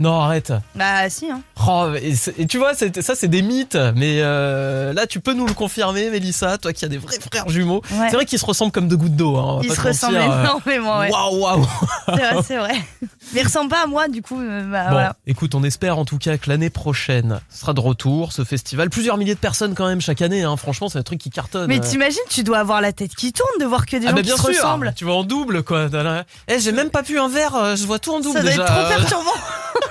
[0.00, 0.52] Non arrête.
[0.74, 1.30] Bah si.
[1.30, 1.42] Hein.
[1.68, 1.88] Oh,
[2.38, 6.08] et, tu vois, ça c'est des mythes, mais euh, là tu peux nous le confirmer,
[6.10, 7.82] Mélissa, toi qui as des vrais frères jumeaux.
[7.92, 8.08] Ouais.
[8.08, 9.36] C'est vrai qu'ils se ressemblent comme deux gouttes d'eau.
[9.36, 10.42] Hein, Ils se ressemblent euh.
[10.42, 10.98] énormément.
[11.00, 11.10] Ouais.
[11.10, 11.66] Waouh, waouh.
[12.08, 12.74] C'est vrai, c'est vrai.
[13.34, 14.40] Mais ils ressemblent pas à moi, du coup.
[14.40, 15.16] euh, bah, Bon, voilà.
[15.26, 18.88] écoute, on espère en tout cas que l'année prochaine sera de retour ce festival.
[18.90, 20.42] Plusieurs milliers de personnes quand même chaque année.
[20.42, 20.56] Hein.
[20.56, 21.66] Franchement, c'est un truc qui cartonne.
[21.68, 24.10] Mais Euh, t'imagines, tu dois avoir la tête qui tourne de voir que des ah
[24.10, 24.92] gens bah qui se ressemblent.
[24.96, 25.88] tu vois en double quoi.
[26.48, 28.62] Eh, j'ai même pas pu un verre, je vois tout en double Ça doit déjà.
[28.64, 29.30] être trop perturbant.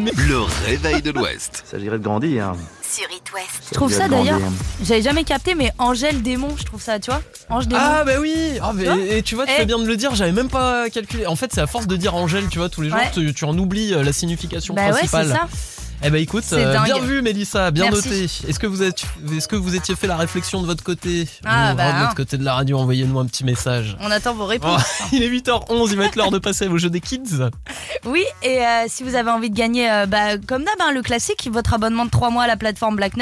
[0.00, 1.62] Le réveil de l'Ouest.
[1.70, 2.48] Ça dirait de grandir.
[2.48, 2.56] hein.
[2.82, 3.68] Sur It West.
[3.70, 4.38] Je trouve ça d'ailleurs,
[4.82, 7.80] j'avais jamais capté, mais Angèle Démon, je trouve ça, tu vois Ange Démon.
[7.84, 9.58] Ah bah oui Ah, mais- Tu vois Et tu vois, tu Eh.
[9.60, 11.26] fais bien de le dire, j'avais même pas calculé.
[11.26, 13.10] En fait, c'est à force de dire Angèle, tu vois, tous les jours, Ouais.
[13.12, 15.26] tu, tu en oublies euh, la signification bah ouais, principale.
[15.26, 15.48] c'est ça.
[16.02, 18.08] Eh bah écoute, euh, bien vu Mélissa, bien Merci.
[18.08, 18.24] noté.
[18.48, 21.26] Est-ce que vous êtes, est-ce que vous étiez fait la réflexion de votre côté?
[21.44, 22.00] Ah, Vous, bah, de hein.
[22.02, 23.96] l'autre côté de la radio, envoyez-nous un petit message.
[24.00, 24.82] On attend vos Oh, réponses.
[25.12, 27.48] il est 8h11, il va être l'heure de passer au jeu des kids.
[28.04, 31.00] Oui, et euh, si vous avez envie de gagner, euh, bah, comme d'hab, hein, le
[31.00, 33.16] classique, votre abonnement de 3 mois à la plateforme Black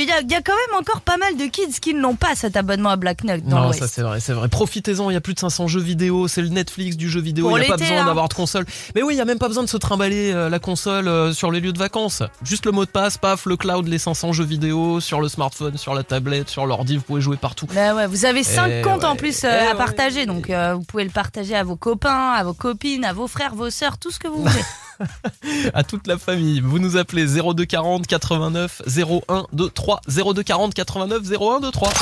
[0.00, 2.56] Y il y a quand même encore pas mal de kids qui n'ont pas cet
[2.56, 4.48] abonnement à Black Nut dans non, ça c'est vrai, c'est vrai.
[4.48, 7.56] Profitez-en, il y a plus de 500 jeux vidéo, c'est le Netflix du jeu vidéo,
[7.56, 8.06] il n'y a pas besoin hein.
[8.06, 8.64] d'avoir de console.
[8.94, 11.32] Mais oui, il y a même pas besoin de se trimballer euh, la console euh,
[11.32, 12.22] sur les lieux de vacances.
[12.42, 15.76] Juste le mot de passe, paf, le cloud, les 500 jeux vidéo sur le smartphone,
[15.76, 17.66] sur la tablette, sur l'ordi, vous pouvez jouer partout.
[17.74, 19.76] Bah ouais, vous avez 5 Eh comptes en plus euh, Eh à ouais.
[19.76, 23.26] partager, donc euh, vous pouvez le partager à vos copains, à vos copines, à vos
[23.28, 24.64] frères, vos sœurs, tout ce que vous voulez.
[25.74, 26.60] à toute la famille.
[26.60, 31.92] Vous nous appelez 0240 89 01 23 0240 89 01 23.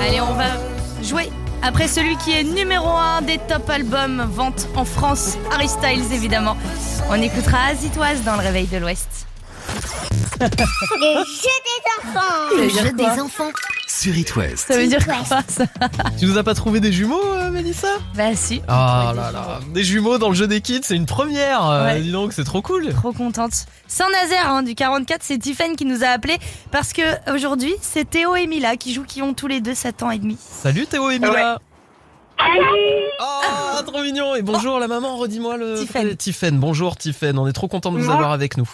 [0.00, 0.46] Allez, on va
[1.02, 1.30] jouer
[1.62, 6.56] après celui qui est numéro 1 des top albums vente en France, Harry Styles évidemment.
[7.08, 9.26] On écoutera Azitoise dans le réveil de l'Ouest.
[10.40, 12.56] Le jeu des enfants.
[12.56, 13.50] Le jeu des enfants.
[13.86, 14.66] Sur It West.
[14.68, 15.42] Ça veut dire quoi ça
[16.18, 17.88] Tu nous as pas trouvé des jumeaux, euh, Mélissa?
[18.14, 18.60] Bah si.
[18.68, 21.68] Ah là là, des jumeaux dans le jeu des kids, c'est une première.
[21.70, 22.00] euh, Ouais.
[22.00, 22.92] dis donc, c'est trop cool.
[22.92, 23.52] Trop contente.
[23.86, 26.38] Saint-Nazaire hein, du 44, c'est Tiffen qui nous a appelé
[26.72, 27.02] parce que
[27.32, 30.18] aujourd'hui c'est Théo et Mila qui jouent, qui ont tous les deux 7 ans et
[30.18, 30.36] demi.
[30.40, 31.58] Salut Théo et Mila.
[33.20, 34.34] Oh, trop mignon.
[34.34, 35.76] Et bonjour la maman, redis-moi le.
[35.78, 36.16] Tiffaine.
[36.16, 38.68] Tiffaine, bonjour Tiffaine, on est trop content de vous avoir avec nous.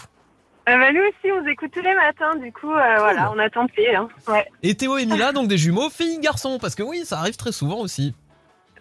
[0.70, 3.38] Euh, bah, nous aussi, on vous écoute tous les matins, du coup, euh, voilà, on
[3.38, 3.94] a tenté.
[3.94, 4.08] Hein.
[4.28, 4.46] Ouais.
[4.62, 7.52] Et Théo et Mila, donc des jumeaux, filles, garçons, parce que oui, ça arrive très
[7.52, 8.14] souvent aussi.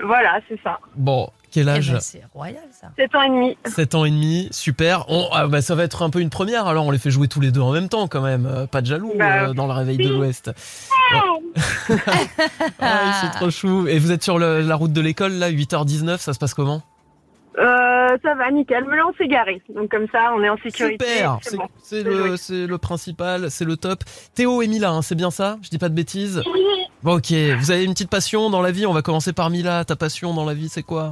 [0.02, 0.80] Voilà, c'est ça.
[0.96, 2.88] Bon, quel Eh âge ben, c'est royal ça.
[2.98, 3.58] 7 ans et demi.
[3.66, 5.04] 7 ans et demi, super.
[5.10, 7.28] On, ah, bah, ça va être un peu une première, alors on les fait jouer
[7.28, 8.46] tous les deux en même temps quand même.
[8.46, 10.52] Euh, pas de jaloux Bah, euh, dans le réveil de l'Ouest.
[12.80, 13.88] Ah, c'est trop chou.
[13.88, 16.82] Et vous êtes sur le- la route de l'école, là, 8h19, ça se passe comment?
[17.60, 18.86] Euh, ça va, nickel.
[18.89, 19.62] Mais là, on s'est garé.
[19.76, 21.05] Donc, comme ça, on est en sécurité.
[21.05, 21.68] Super, c'est c'est bon.
[21.84, 22.38] c'est C'est le, joué.
[22.38, 24.03] c'est le principal, c'est le top.
[24.34, 25.57] Théo et Mila, hein, c'est bien ça?
[25.62, 26.41] Je dis pas de bêtises?
[27.03, 29.84] Bon, ok, vous avez une petite passion dans la vie, on va commencer par Mila.
[29.86, 31.12] Ta passion dans la vie, c'est quoi?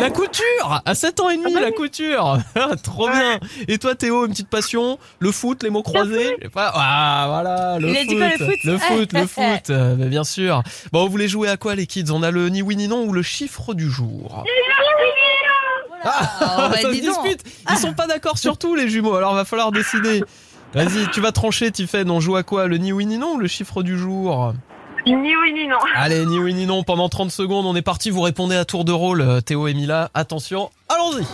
[0.00, 0.82] La couture.
[0.84, 2.38] À 7 ans et demi, la couture.
[2.54, 3.38] Ah, Trop bien.
[3.68, 4.98] Et toi Théo, une petite passion?
[5.18, 6.36] Le foot, les mots croisés?
[6.54, 8.58] Ah voilà, le Il a foot dit quoi, le foot.
[8.64, 9.70] Le foot, le foot.
[9.70, 10.62] Euh, Bien sûr.
[10.92, 12.10] Bon, vous voulez jouer à quoi les kids?
[12.12, 14.44] On a le ni oui ni non ou le chiffre du jour.
[16.04, 16.10] Ah,
[16.70, 17.40] bah, Ça se dispute.
[17.70, 20.22] Ils sont pas d'accord sur tout les jumeaux, alors va falloir décider.
[20.74, 23.38] Vas-y, tu vas trancher Tiffen, on joue à quoi Le ni oui ni non ou
[23.38, 24.54] le chiffre du jour?
[25.06, 25.78] Ni oui ni non.
[25.96, 28.84] Allez, ni oui ni non, pendant 30 secondes, on est parti, vous répondez à tour
[28.84, 30.10] de rôle, euh, Théo et Mila.
[30.14, 31.24] Attention, allons-y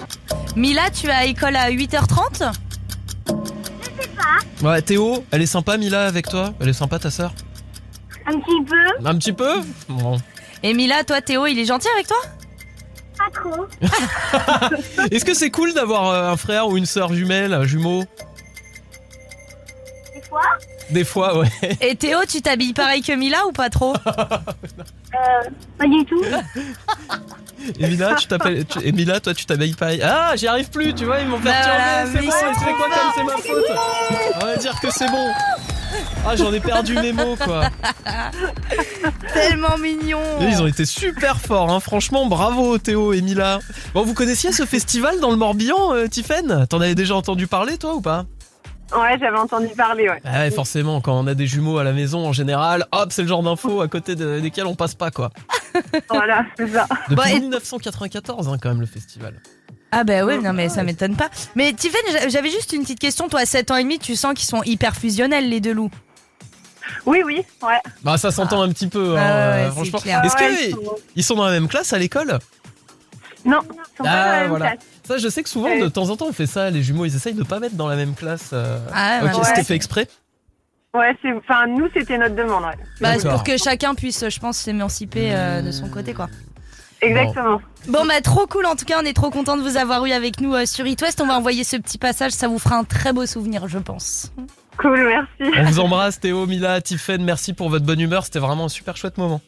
[0.58, 2.52] Mila, tu as école à 8h30
[4.62, 6.52] Ouais, Théo, elle est sympa Mila avec toi?
[6.60, 7.32] Elle est sympa ta sœur?
[8.26, 9.06] Un petit peu.
[9.06, 9.60] Un petit peu?
[9.88, 10.16] Bon.
[10.62, 12.16] Et Mila, toi Théo, il est gentil avec toi?
[13.18, 13.66] Pas trop.
[15.10, 18.04] Est-ce que c'est cool d'avoir euh, un frère ou une sœur jumelle, un jumeau
[20.28, 20.40] fois.
[20.90, 21.48] Des fois, ouais.
[21.80, 23.94] Et Théo, tu t'habilles pareil que Mila ou pas trop?
[24.06, 25.48] Euh,
[25.78, 26.22] pas du tout.
[27.80, 28.64] Et Mila, tu t'appelles.
[28.64, 30.00] tu- Et Mila, toi, tu t'habilles pareil.
[30.02, 31.78] Ah, j'y arrive plus, tu vois, ils m'ont Bah perturbé.
[31.78, 33.78] voilà, c'est bon, sont fais quoi comme c'est ma faute
[34.36, 35.28] On va dire que c'est bon.
[36.26, 37.64] Ah, j'en ai perdu mes mots, quoi.
[39.32, 41.80] Tellement mignon Et ils ont été super forts, hein.
[41.80, 43.58] franchement, bravo Théo et Mila.
[43.94, 47.78] Bon, vous connaissiez ce festival dans le Morbihan, euh, Tiffen T'en avais déjà entendu parler,
[47.78, 48.24] toi, ou pas?
[48.96, 50.20] Ouais, j'avais entendu parler, ouais.
[50.24, 53.22] Ah ouais, forcément, quand on a des jumeaux à la maison, en général, hop, c'est
[53.22, 55.30] le genre d'infos à côté de- desquelles on passe pas, quoi.
[56.10, 56.86] Voilà, c'est ça.
[57.08, 59.34] Depuis Bon, et- 1994, hein, quand même, le festival.
[59.92, 61.30] Ah bah oui, non mais ça m'étonne pas.
[61.54, 63.28] Mais Tiffen, j'a- j'avais juste une petite question.
[63.28, 65.90] Toi, à 7 ans et demi, tu sens qu'ils sont hyper fusionnels, les deux loups?
[67.06, 67.80] Oui, oui, ouais.
[68.02, 69.98] Bah, ça s'entend un petit peu, hein, Ah euh, ouais, franchement.
[69.98, 72.38] Est-ce Ouais, que ils sont- dans la même classe à l'école?
[73.44, 74.70] Non, ils sont pas dans la même voilà.
[74.72, 74.84] classe.
[75.08, 75.80] Ça, je sais que souvent, Ouais.
[75.80, 76.68] de temps en temps, on fait ça.
[76.70, 78.50] Les jumeaux, ils essayent de pas mettre dans la même classe.
[78.52, 78.78] euh.
[78.94, 79.44] Ah, ok, ouais.
[79.44, 80.06] c'était fait exprès
[80.94, 82.76] Ouais, c'est, enfin, nous, c'était notre demande, ouais.
[83.00, 86.28] Bah, c'est pour que chacun puisse, je pense, s'émanciper euh, de son côté, quoi.
[87.00, 87.60] Exactement.
[87.88, 88.66] Bon, bah, trop cool.
[88.66, 90.86] En tout cas, on est trop content de vous avoir eu avec nous euh, sur
[90.86, 91.20] It West.
[91.22, 92.32] On va envoyer ce petit passage.
[92.32, 94.32] Ça vous fera un très beau souvenir, je pense.
[94.78, 95.54] Cool, merci.
[95.58, 97.22] On vous embrasse, Théo, Mila, Tiffen.
[97.24, 98.24] Merci pour votre bonne humeur.
[98.24, 99.40] C'était vraiment un super chouette moment.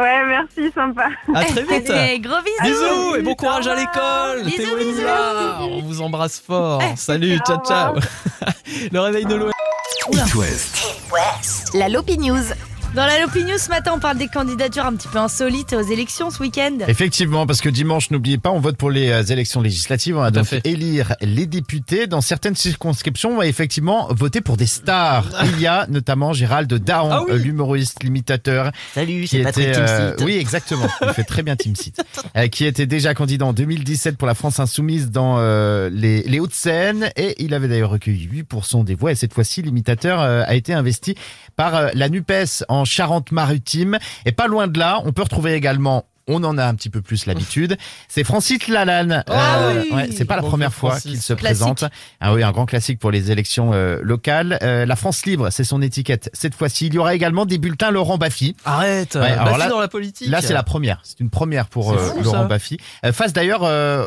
[0.00, 1.08] Ouais, merci, sympa.
[1.34, 1.90] À très vite.
[1.90, 2.62] Et gros bisous.
[2.62, 5.02] Bisous et bon courage à l'école, Bisous, bisous.
[5.70, 6.82] On vous embrasse fort.
[6.96, 7.94] Salut, ciao, ciao.
[8.92, 9.50] Le réveil de l'OM.
[10.12, 11.74] It West.
[11.74, 12.52] La Lopi News.
[12.96, 15.82] Dans la Lopi News, ce matin, on parle des candidatures un petit peu insolites aux
[15.82, 16.78] élections ce week-end.
[16.88, 20.16] Effectivement, parce que dimanche, n'oubliez pas, on vote pour les euh, élections législatives.
[20.16, 20.66] On va donc fait.
[20.66, 22.06] élire les députés.
[22.06, 25.26] Dans certaines circonscriptions, on va effectivement voter pour des stars.
[25.44, 27.38] Il y a notamment Gérald Daron, Ah oui.
[27.38, 28.72] l'humoriste, l'imitateur.
[28.94, 30.24] Salut, c'est Patrick était, euh, Timsit.
[30.24, 30.88] Oui, exactement.
[31.02, 31.92] Il fait très bien Timsit.
[32.34, 36.40] Euh, qui était déjà candidat en 2017 pour la France Insoumise dans euh, les, les
[36.40, 37.10] Hauts-de-Seine.
[37.16, 39.12] Et il avait d'ailleurs recueilli 8% des voix.
[39.12, 41.14] Et cette fois-ci, l'imitateur euh, a été investi
[41.56, 43.98] par euh, la NUPES en Charente-Maritime.
[44.24, 47.02] Et pas loin de là, on peut retrouver également on en a un petit peu
[47.02, 47.76] plus l'habitude.
[48.08, 49.22] C'est Francis Lalanne.
[49.28, 49.94] Ah Euh, oui.
[49.96, 51.38] ouais, c'est pas la première fois qu'il se Classique.
[51.64, 51.84] présente.
[52.20, 54.58] Ah oui, un grand classique pour les élections euh, locales.
[54.62, 56.30] Euh, la France libre, c'est son étiquette.
[56.32, 58.56] Cette fois-ci, il y aura également des bulletins Laurent Baffy.
[58.64, 59.14] Arrête.
[59.14, 60.28] Ouais, Baffy là- dans la politique.
[60.28, 61.00] Là, c'est la première.
[61.04, 62.44] C'est une première pour fou, Laurent ça.
[62.44, 62.78] Baffy.
[63.12, 63.62] Face d'ailleurs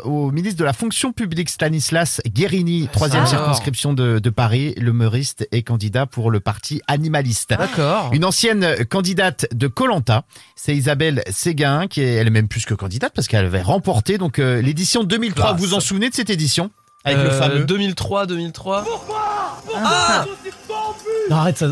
[0.06, 3.30] au ministre de la fonction publique Stanislas Guérini, troisième Alors.
[3.30, 4.74] circonscription de, de Paris.
[4.76, 7.50] Le meuriste est candidat pour le parti animaliste.
[7.50, 8.10] D'accord.
[8.12, 10.24] Une ancienne candidate de Colanta,
[10.56, 14.18] c'est Isabelle Séguin, qui est elle est même plus que candidate parce qu'elle avait remporté
[14.18, 15.44] donc euh, l'édition 2003.
[15.50, 15.60] Classe.
[15.60, 16.70] Vous vous en souvenez de cette édition?
[17.04, 18.84] Avec le Euh, fameux 2003, 2003.
[19.76, 20.24] Ah
[21.30, 21.68] Non, arrête ça.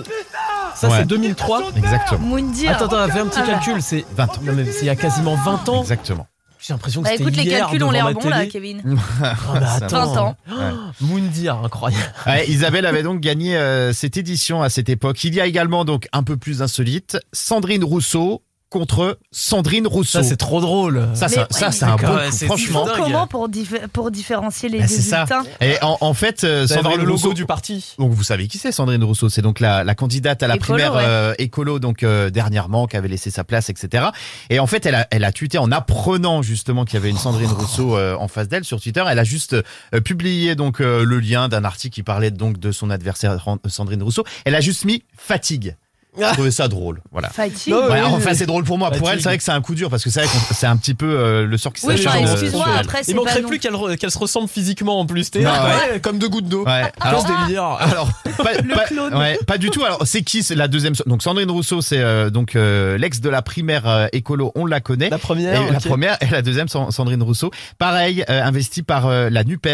[0.75, 0.99] Ça, Ouais.
[1.01, 1.71] c'est 2003.
[1.77, 2.21] Exactement.
[2.21, 2.71] Moundir.
[2.71, 3.53] Attends, attends, fais un petit Ah bah.
[3.55, 3.83] calcul.
[3.83, 4.41] C'est 20 ans.
[4.45, 5.81] Non, mais c'est il y a quasiment 20 ans.
[5.83, 6.27] Exactement.
[6.61, 8.47] J'ai l'impression que Bah c'était écoute, les calculs ont l'air bons là.
[8.47, 8.83] Kevin.
[9.23, 10.07] Ah, mais attends.
[10.13, 10.37] 20 ans.
[10.51, 10.73] Ouais.
[11.01, 12.03] Moundir, incroyable.
[12.27, 15.23] Ouais, Isabelle avait donc gagné euh, cette édition à cette époque.
[15.25, 20.23] Il y a également donc un peu plus insolite, Sandrine Rousseau contre Sandrine Rousseau.
[20.23, 21.09] Ça, c'est trop drôle.
[21.15, 22.87] Ça, Mais- ça, ça, c'est un bon ouais, coup, franchement.
[22.97, 25.25] Comment pour, diffé- pour différencier les Bah, deux c'est ça.
[25.61, 27.95] Et en, en fait, euh, Sandrine le logo Rousseau du parti.
[27.99, 30.75] Donc vous savez qui c'est Sandrine Rousseau, c'est donc la, la candidate à la Écolo,
[30.75, 31.03] primaire ouais.
[31.05, 34.07] euh, écolo donc euh, dernièrement qui avait laissé sa place etc.
[34.51, 37.19] Et en fait elle a elle a tweeté en apprenant justement qu'il y avait une
[37.19, 39.55] Sandrine Rousseau euh, en face d'elle sur Twitter, elle a juste
[39.95, 44.03] euh, publié donc euh, le lien d'un article qui parlait donc de son adversaire Sandrine
[44.03, 44.25] Rousseau.
[44.45, 45.77] Elle a juste mis fatigue.
[46.19, 47.29] Je trouvais ça drôle, voilà.
[47.31, 47.73] Fighting.
[47.75, 48.37] Non, Ouais, oui, enfin oui.
[48.37, 48.89] c'est drôle pour moi.
[48.91, 49.13] Pour Fatigue.
[49.15, 50.77] elle c'est vrai que c'est un coup dur parce que c'est vrai que c'est un
[50.77, 52.81] petit peu euh, le sort qui Oui, s'acharne, enfin, euh, excuse-moi, sur elle.
[52.81, 55.31] après, c'est Il manquerait non- plus qu'elle re- qu'elle se ressemble physiquement en plus.
[55.31, 56.65] T'es Non, ouais, comme deux gouttes d'eau.
[56.65, 56.91] Ouais.
[57.01, 57.63] Alors, Alors, délire.
[57.81, 58.45] Alors, pas,
[58.75, 59.15] pas- clone.
[59.15, 59.85] ouais, pas du tout.
[59.85, 63.29] Alors, c'est qui c'est la deuxième Donc, Sandrine Rousseau, c'est euh, donc euh, l'ex de
[63.29, 65.11] la primaire euh, écolo, on la connaît.
[65.11, 65.63] La première.
[65.63, 65.85] Et la ok.
[65.87, 67.51] première et la deuxième, San- Sandrine Rousseau.
[67.79, 69.67] Pareil, euh, investie par euh, la Nupes.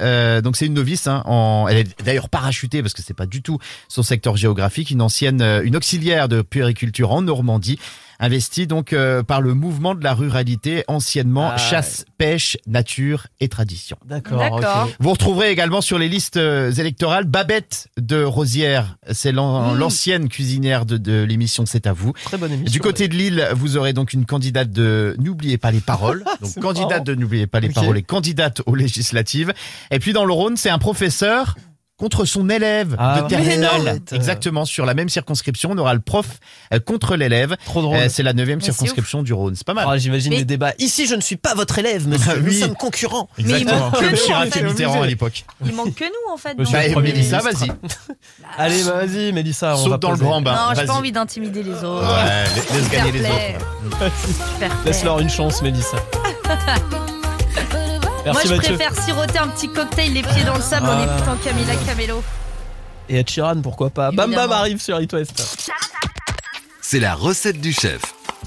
[0.00, 1.06] Euh, donc c'est une novice.
[1.06, 1.66] Hein, en...
[1.68, 4.90] Elle est d'ailleurs parachutée parce que c'est pas du tout son secteur géographique.
[4.90, 7.78] Une ancienne, euh, une auxiliaire de puériculture en Normandie.
[8.22, 11.56] investi donc euh, par le mouvement de la ruralité, anciennement Ah.
[11.56, 13.96] chasse, pêche, nature et tradition.
[14.04, 14.88] D'accord.
[15.00, 19.78] Vous retrouverez également sur les listes euh, électorales Babette de Rosière, c'est Mmh.
[19.78, 22.12] l'ancienne cuisinière de, de l'émission C'est à vous.
[22.24, 22.70] Très bonne émission.
[22.70, 26.22] Du côté de Lille, vous aurez donc une candidate de N'oubliez pas les paroles.
[26.42, 27.04] Donc candidate marrant.
[27.04, 29.54] de N'oubliez pas les paroles et candidate aux législatives.
[29.90, 31.56] Et puis dans le Rhône, c'est un professeur
[32.00, 34.00] contre son élève Ah, de terminale.
[34.12, 36.26] Exactement, sur la même circonscription, on aura le prof
[36.72, 37.56] euh, contre l'élève.
[37.66, 37.96] Trop drôle.
[37.98, 39.54] Euh, c'est la neuvième circonscription du Rhône.
[39.54, 39.86] C'est pas mal.
[39.88, 40.72] Ah, J'imagine Mais- les débats.
[40.78, 42.38] Ici, je ne suis pas votre élève, monsieur.
[42.40, 42.58] Nous Oui.
[42.58, 43.28] sommes concurrents.
[43.38, 44.60] Mais il manque que Comme nous, Chirac en fait.
[44.60, 45.44] et Mitterrand à l'époque.
[45.64, 46.56] Il manque que nous en fait.
[46.58, 46.72] Monsieur.
[46.78, 47.70] Bah, le Mélissa, vas-y.
[48.58, 49.74] Allez, bah, vas-y, Mélissa.
[49.74, 50.54] on Saute va dans le grand bain.
[50.54, 52.02] Non, j'ai pas envie d'intimider les autres.
[52.02, 52.44] Ouais,
[52.74, 54.80] laisse- gagner les autres.
[54.86, 55.98] Laisse-leur une chance, Mélissa.
[58.32, 58.74] Moi, je Mathieu.
[58.76, 62.22] préfère siroter un petit cocktail les pieds dans le sable en écoutant Camila Cabello.
[63.08, 64.10] Et Ed Sheeran, pourquoi pas.
[64.12, 64.48] Bam Évidemment.
[64.48, 65.70] Bam arrive sur It West.
[66.80, 68.00] C'est la recette du chef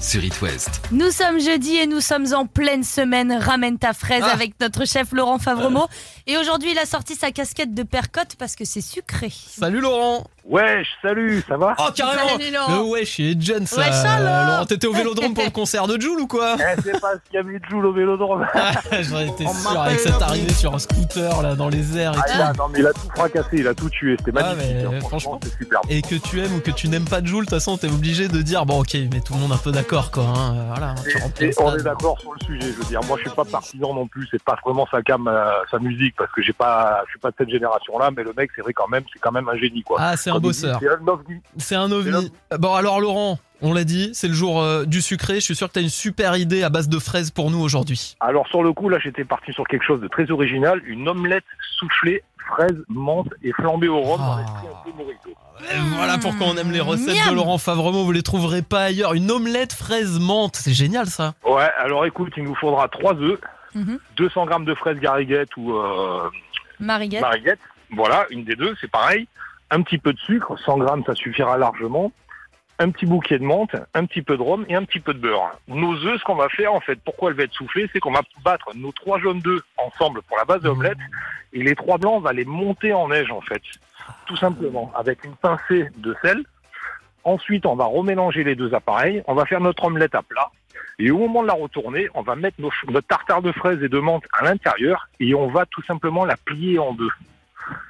[0.04, 0.82] sur It West.
[0.92, 4.32] Nous sommes jeudi et nous sommes en pleine semaine Ramène ta fraise Ah.
[4.34, 5.86] avec notre chef Laurent Favremo.
[6.26, 9.30] Et aujourd'hui, il a sorti sa casquette de percotte parce que c'est sucré.
[9.30, 10.24] Salut Laurent.
[10.46, 12.28] Wesh, salut, ça va Oh, carrément.
[12.38, 12.76] Salut, Laurent.
[12.76, 13.78] Le wesh, il est John, ça.
[13.80, 14.46] Wesh, alors.
[14.52, 17.20] Laurent, t'étais au vélodrome pour le concert de Joule ou quoi Eh, c'est pas ce
[17.30, 18.46] qu'il y avait de Joule au vélodrome.
[18.92, 22.18] J'en étais On sûr, avec cette arrivée sur un scooter là dans les airs et
[22.26, 22.38] Ah, tout.
[22.38, 24.70] là, non, mais il a tout fracassé, il a tout tué, c'était Ah, magnifique.
[24.74, 25.08] mais hein, franchement.
[25.08, 25.84] franchement, c'est superbe.
[25.88, 28.28] Et que tu aimes ou que tu n'aimes pas Joule, de toute façon, t'es obligé
[28.28, 30.24] de dire bon, ok, mais tout le monde un peu d'accord quoi.
[30.24, 30.94] hein, euh, Voilà,
[31.36, 32.72] tu Et- on est d'accord sur le sujet.
[32.72, 34.26] Je veux dire, moi, je suis pas partisan non plus.
[34.30, 37.30] C'est pas vraiment sa cam, euh, sa musique, parce que j'ai pas, je suis pas
[37.30, 38.10] de cette génération-là.
[38.16, 39.98] Mais le mec, c'est vrai quand même, c'est quand même un génie, quoi.
[40.00, 40.78] Ah, c'est un bosseur.
[40.80, 41.40] C'est un ovni.
[41.58, 42.10] C'est un C'est ovni.
[42.10, 42.32] l'ovni.
[42.58, 45.34] Bon, alors Laurent, on l'a dit, c'est le jour euh, du sucré.
[45.36, 48.16] Je suis sûr que t'as une super idée à base de fraises pour nous aujourd'hui.
[48.20, 51.44] Alors sur le coup, là, j'étais parti sur quelque chose de très original, une omelette
[51.78, 52.22] soufflée,
[52.54, 54.38] fraises, menthe et flambée au rhum dans Ah.
[54.40, 55.30] l'esprit un peu morito.
[55.96, 57.34] Voilà pourquoi on aime les recettes de.
[57.34, 58.04] Laurent Favremo.
[58.04, 59.14] Vous les trouverez pas ailleurs.
[59.14, 61.34] Une omelette fraise menthe, c'est génial ça.
[61.46, 63.40] Ouais, alors écoute, il nous faudra 3 œufs,
[63.74, 63.98] Mhm.
[64.16, 66.28] 200 grammes de fraises gariguettes ou euh,
[66.80, 67.20] Mariguette.
[67.22, 67.58] mariguettes.
[67.90, 69.26] Voilà, une des deux, c'est pareil.
[69.70, 72.12] Un petit peu de sucre, 100 grammes, ça suffira largement.
[72.78, 75.18] Un petit bouquet de menthe, un petit peu de rhum et un petit peu de
[75.18, 75.58] beurre.
[75.68, 78.12] Nos œufs, ce qu'on va faire, en fait, pourquoi elle va être soufflée, c'est qu'on
[78.12, 80.98] va battre nos trois jaunes d'œufs ensemble pour la base de l'omelette
[81.52, 83.62] et les trois blancs, on va les monter en neige, en fait.
[84.26, 86.42] Tout simplement, avec une pincée de sel.
[87.22, 89.22] Ensuite, on va remélanger les deux appareils.
[89.26, 90.50] On va faire notre omelette à plat.
[90.98, 93.98] Et au moment de la retourner, on va mettre notre tartare de fraises et de
[93.98, 97.10] menthe à l'intérieur et on va tout simplement la plier en deux.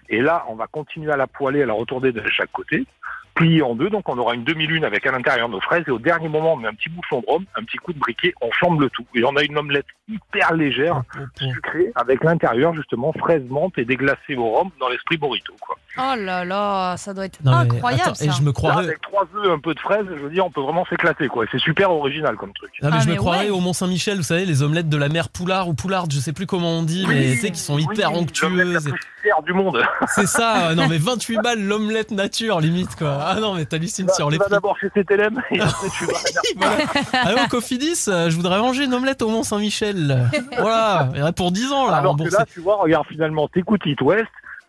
[0.09, 2.87] Et là, on va continuer à la poêler, à la retourner de chaque côté,
[3.35, 3.91] plier en deux.
[3.91, 5.85] Donc, on aura une demi-lune avec à l'intérieur nos fraises.
[5.87, 7.99] Et au dernier moment, on met un petit bouchon de rhum, un petit coup de
[7.99, 9.05] briquet, on flambe le tout.
[9.14, 11.03] Et on a une omelette hyper légère,
[11.39, 15.76] sucrée, avec l'intérieur, justement, fraises, menthe et déglacée au rhum dans l'esprit burrito, quoi.
[15.97, 18.24] Oh là là, ça doit être Non, incroyable attends, ça.
[18.24, 18.85] et je me Là, croirais.
[18.85, 21.45] avec trois œufs, un peu de fraises, je veux dire, on peut vraiment s'éclater, quoi.
[21.53, 22.70] C'est super original comme truc.
[22.82, 23.51] Non, mais Ah, je me croirais ouais.
[23.51, 26.47] au Mont-Saint-Michel, vous savez, les omelettes de la mère Poulard ou Poulard, je sais plus
[26.47, 28.87] comment on dit, mais tu sais, qui sont hyper Oui, l'omelette onctueuses.
[28.87, 29.82] la plus chère du monde.
[30.09, 33.23] C'est ça, non mais 28 balles l'omelette nature limite quoi.
[33.26, 34.52] Ah non mais t'hallucines sur les tu vas prix.
[34.52, 39.28] d'abord chez CTLM et après tu vas Cofidis, euh, je voudrais manger une omelette au
[39.28, 40.28] Mont Saint-Michel.
[40.58, 41.96] Voilà, il y en a pour 10 ans là.
[41.98, 44.26] Alors que là, tu vois, regarde, finalement, t'écoutes It West,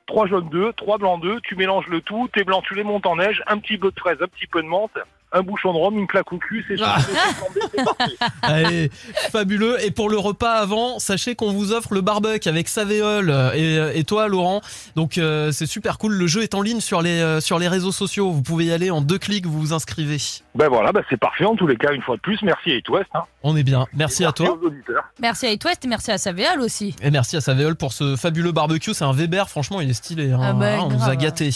[0.07, 3.05] trois jaunes d'œufs, trois blancs d'œufs, tu mélanges le tout, tes blancs, tu les montes
[3.05, 4.97] en neige, un petit peu de fraise, un petit peu de menthe,
[5.35, 6.97] un bouchon de rhum, une claque au cul, c'est Ah.
[8.41, 8.89] Allez,
[9.31, 9.83] fabuleux.
[9.83, 13.99] Et pour le repas avant, sachez qu'on vous offre le barbecue avec Savéol euh, et,
[13.99, 14.61] et toi Laurent.
[14.95, 16.13] Donc euh, c'est super cool.
[16.13, 18.31] Le jeu est en ligne sur les euh, sur les réseaux sociaux.
[18.31, 20.17] Vous pouvez y aller en deux clics, vous vous inscrivez.
[20.55, 22.41] Ben voilà, ben c'est parfait en tous les cas, une fois de plus.
[22.41, 23.09] Merci à It West.
[23.13, 23.23] Hein.
[23.47, 23.85] On est bien.
[23.93, 24.57] Merci à toi.
[25.19, 26.95] Merci à It West et merci à Savéal aussi.
[27.01, 28.93] Et merci à Savéol pour ce fabuleux barbecue.
[28.95, 30.31] C'est un Weber, franchement, il est stylé.
[30.31, 30.39] hein.
[30.41, 31.51] Ah bah, on nous a gâtés.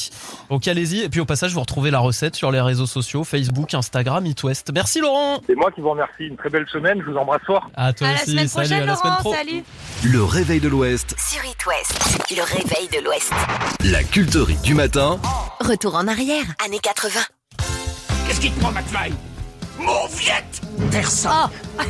[0.51, 1.01] Donc allez-y.
[1.01, 4.43] Et puis au passage, vous retrouvez la recette sur les réseaux sociaux Facebook, Instagram, It
[4.43, 4.69] West.
[4.71, 5.41] Merci Laurent.
[5.47, 6.25] C'est moi qui vous remercie.
[6.25, 7.01] Une très belle semaine.
[7.03, 7.67] Je vous embrasse fort.
[7.75, 8.31] À toi À la aussi.
[8.31, 9.21] semaine Salut, prochaine, à la semaine Laurent.
[9.21, 9.33] pro.
[9.33, 9.63] Salut.
[10.05, 13.31] Le réveil de l'Ouest, Sur It West, le réveil de l'Ouest.
[13.83, 15.19] la culterie du matin.
[15.59, 17.19] Retour en arrière, années 80.
[18.27, 19.11] Qu'est-ce qui te prend, McFly
[19.80, 20.61] Mauviette
[20.91, 21.49] Personne
[21.80, 21.84] Oh,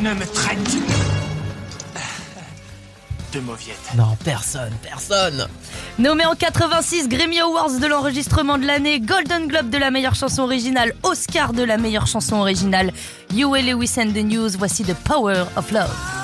[0.00, 0.58] ne me traite
[3.32, 3.78] de mauviette.
[3.96, 5.46] Non, personne, personne.
[5.98, 10.42] Nommé en 86 Grammy Awards de l'enregistrement de l'année, Golden Globe de la meilleure chanson
[10.42, 12.92] originale, Oscar de la meilleure chanson originale,
[13.32, 16.21] Huey Lewis and the News, voici The Power of Love.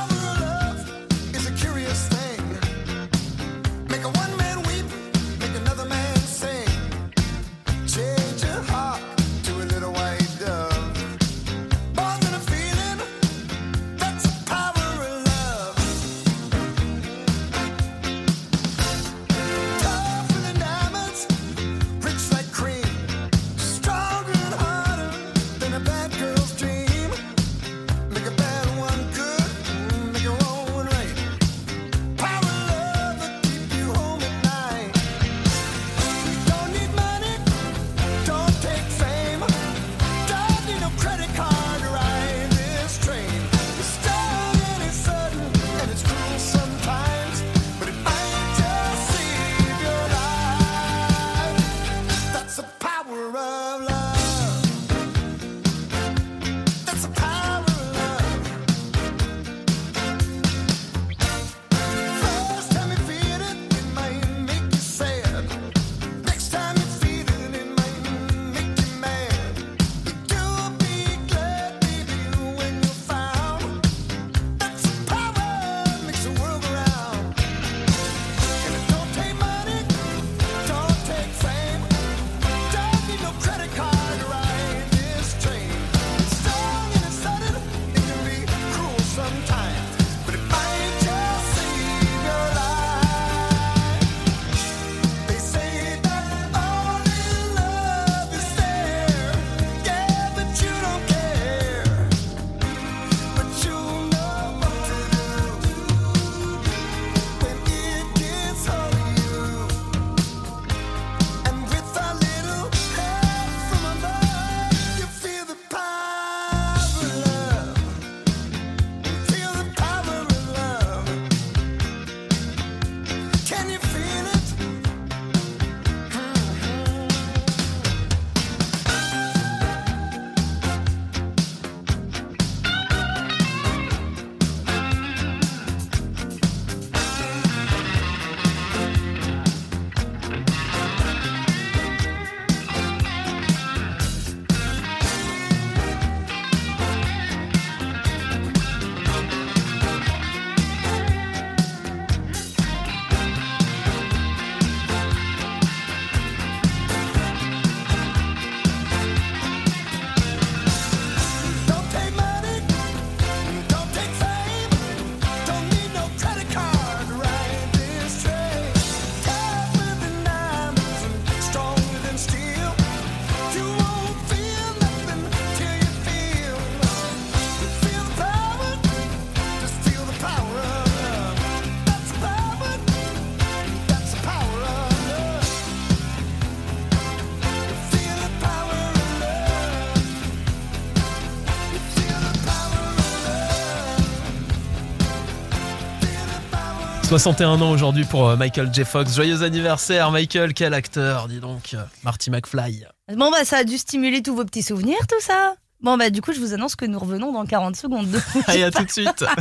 [197.08, 198.84] 61 ans aujourd'hui pour euh, Michael J.
[198.84, 199.14] Fox.
[199.16, 200.52] Joyeux anniversaire, Michael.
[200.52, 201.72] Quel acteur, dis donc.
[201.72, 202.84] euh, Marty McFly.
[203.16, 205.54] Bon, bah, ça a dû stimuler tous vos petits souvenirs, tout ça.
[205.80, 208.08] Bon, bah, du coup, je vous annonce que nous revenons dans 40 secondes.
[208.46, 209.24] Allez, à tout de suite.
[209.24, 209.36] Quand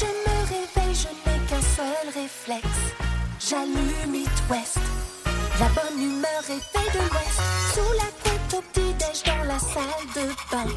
[0.00, 2.78] je me réveille, je n'ai qu'un seul réflexe.
[3.50, 4.78] J'allume It West.
[5.60, 7.40] La bonne humeur est faite de l'Ouest.
[7.74, 10.72] Sous la couette au petit-déj dans la salle de bain.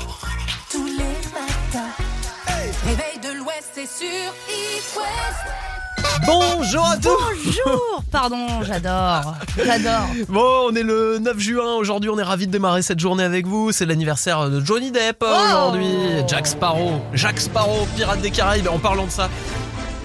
[2.85, 6.25] Réveil de l'Ouest, c'est sur It West.
[6.25, 7.09] Bonjour à tous.
[7.45, 9.35] Bonjour Pardon, j'adore.
[9.63, 10.07] J'adore.
[10.29, 11.75] Bon, on est le 9 juin.
[11.75, 13.71] Aujourd'hui, on est ravis de démarrer cette journée avec vous.
[13.71, 15.25] C'est l'anniversaire de Johnny Depp Oh.
[15.47, 15.87] aujourd'hui.
[16.27, 17.01] Jack Sparrow.
[17.13, 18.67] Jack Sparrow, pirate des Caraïbes.
[18.67, 19.29] En parlant de ça,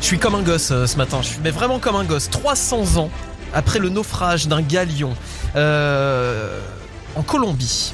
[0.00, 1.18] je suis comme un gosse euh, ce matin.
[1.22, 2.30] Je suis mais vraiment comme un gosse.
[2.30, 3.10] 300 ans
[3.52, 5.14] après le naufrage d'un galion
[5.56, 6.58] euh,
[7.14, 7.92] en Colombie.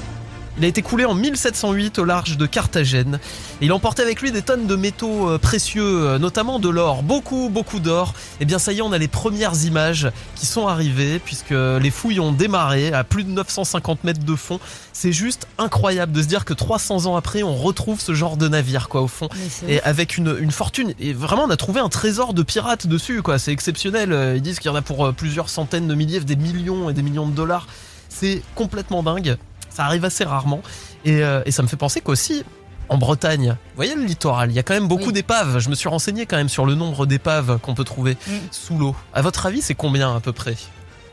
[0.58, 3.18] Il a été coulé en 1708 au large de Carthagène.
[3.60, 7.02] Et il emportait avec lui des tonnes de métaux euh, précieux, euh, notamment de l'or,
[7.02, 8.14] beaucoup, beaucoup d'or.
[8.40, 11.90] Et bien ça y est, on a les premières images qui sont arrivées, puisque les
[11.90, 14.58] fouilles ont démarré à plus de 950 mètres de fond.
[14.94, 18.48] C'est juste incroyable de se dire que 300 ans après, on retrouve ce genre de
[18.48, 19.28] navire, quoi, au fond.
[19.68, 20.94] Et avec une, une fortune.
[20.98, 23.38] Et vraiment, on a trouvé un trésor de pirates dessus, quoi.
[23.38, 24.10] C'est exceptionnel.
[24.12, 26.94] Euh, Ils disent qu'il y en a pour plusieurs centaines de milliers, des millions et
[26.94, 27.66] des millions de dollars.
[28.08, 29.36] C'est complètement dingue.
[29.76, 30.62] Ça arrive assez rarement.
[31.04, 32.44] Et, euh, et ça me fait penser qu'aussi,
[32.88, 35.12] en Bretagne, vous voyez le littoral, il y a quand même beaucoup Oui.
[35.12, 35.58] d'épaves.
[35.58, 38.32] Je me suis renseigné quand même sur le nombre d'épaves qu'on peut trouver Mm.
[38.50, 38.96] sous l'eau.
[39.12, 40.54] À votre avis, c'est combien à peu près?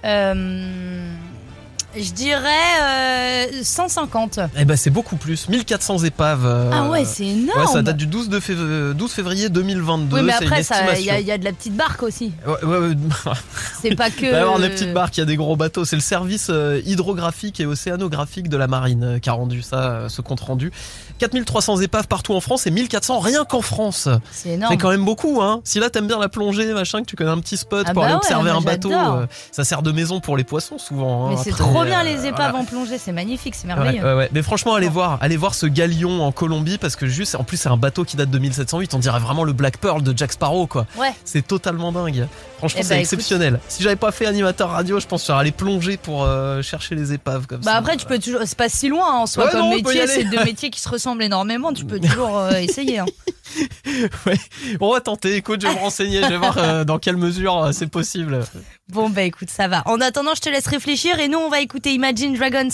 [0.05, 1.11] Euh,
[1.97, 2.49] je dirais
[2.81, 4.39] euh, 150.
[4.57, 5.47] Eh ben, c'est beaucoup plus.
[5.49, 6.45] 1400 épaves.
[6.45, 7.59] euh, Ah ouais, c'est énorme.
[7.59, 10.17] Ouais, ça date du 12, de fév- 12 février 2022.
[10.17, 11.15] Oui, mais c'est une après, ça- il y, a- estimation.
[11.21, 12.31] il y a de la petite barque aussi.
[12.47, 12.95] Ouais, ouais, ouais.
[13.81, 14.23] C'est pas que.
[14.25, 15.85] Il va y avoir des petites barques, il y a des gros bateaux.
[15.85, 19.75] C'est le service euh, hydrographique et océanographique de la marine euh, qui a rendu ça,
[19.91, 20.71] euh, ce compte rendu.
[21.19, 24.07] 4300 épaves partout en France et 1400 rien qu'en France.
[24.31, 24.71] C'est énorme.
[24.73, 25.61] C'est quand même beaucoup, hein.
[25.63, 28.01] Si là t'aimes bien la plongée, machin, que tu connais un petit spot Ah pour
[28.01, 29.13] bah aller ouais, observer moi, un bateau, j'adore.
[29.15, 31.27] euh, ça sert de maison pour les poissons souvent.
[31.27, 31.29] hein.
[31.31, 32.57] Mais c'est Après, trop bien euh, les épaves voilà.
[32.59, 34.03] en plongée, c'est magnifique, c'est merveilleux.
[34.03, 34.29] ouais, ouais.
[34.33, 37.57] Mais franchement, allez voir, allez voir ce galion en Colombie parce que juste, en plus,
[37.57, 38.93] c'est un bateau qui date de 1708.
[38.93, 40.85] On dirait vraiment le Black Pearl de Jack Sparrow, quoi.
[40.97, 41.13] Ouais.
[41.25, 42.27] C'est totalement dingue.
[42.57, 43.13] Franchement, Eh c'est bah, écoute.
[43.13, 43.59] exceptionnel.
[43.67, 46.95] Si j'avais pas fait animateur radio, je pense que j'aurais allé plonger pour euh, chercher
[46.95, 47.77] les épaves comme Bah ça.
[47.77, 48.41] après, tu peux toujours.
[48.45, 50.07] C'est pas si loin hein, en soi Ouais, comme non, métier.
[50.07, 51.73] C'est deux métiers qui se ressemblent énormément.
[51.73, 52.99] Tu peux toujours euh, essayer.
[52.99, 53.05] hein.
[54.25, 54.39] Ouais.
[54.79, 55.35] Bon, on va tenter.
[55.35, 56.21] Écoute, je vais me renseigner.
[56.23, 58.43] Je vais voir euh, dans quelle mesure euh, c'est possible.
[58.91, 59.83] Bon, bah écoute, ça va.
[59.85, 62.69] En attendant, je te laisse réfléchir et nous, on va écouter Imagine Dragons.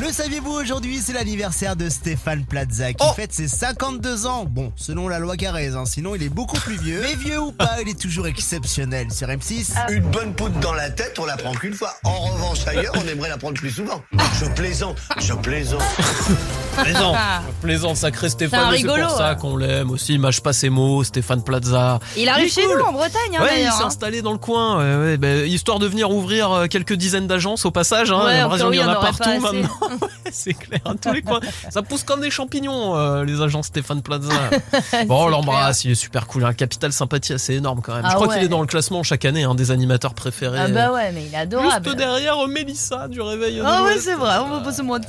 [0.00, 4.46] Le saviez-vous aujourd'hui, c'est l'anniversaire de Stéphane Plaza qui fête ses 52 ans.
[4.48, 7.02] Bon, selon la loi Carrez, hein, sinon il est beaucoup plus vieux.
[7.02, 9.74] Mais vieux ou pas, il est toujours exceptionnel sur M6.
[9.90, 11.94] Une bonne poudre dans la tête, on la prend qu'une fois.
[12.04, 14.02] En revanche, ailleurs, on aimerait la prendre plus souvent.
[14.40, 15.82] Je plaisante, je plaisante.
[16.84, 17.14] Plaisant.
[17.62, 18.74] Plaisant, sacré Stéphane.
[18.76, 20.18] C'est pour ça qu'on l'aime aussi.
[20.18, 21.98] Mâche pas ses mots, Stéphane Plaza.
[22.16, 22.78] Il arrive chez cool.
[22.78, 23.86] nous en Bretagne, hein, Ouais, il s'est hein.
[23.86, 27.64] installé dans le coin, ouais, ouais, bah, histoire de venir ouvrir euh, quelques dizaines d'agences
[27.64, 28.10] au passage.
[28.12, 29.68] Hein, Ouais, y en il y a en pas partout maintenant.
[30.30, 31.40] c'est clair, à tous les coins.
[31.70, 34.32] Ça pousse comme des champignons, euh, les agences Stéphane Plaza.
[35.06, 36.44] Bon, on l'embrasse, il est super cool.
[36.44, 38.02] Un capital sympathie assez énorme quand même.
[38.04, 38.34] Ah Je crois ouais.
[38.36, 40.58] qu'il est dans le classement chaque année, un des animateurs préférés.
[40.60, 41.84] Ah bah ouais, mais il est adorable.
[41.84, 43.60] Juste derrière Mélissa du réveil.
[43.64, 45.08] Ah ouais, c'est vrai, on va pas se mentir.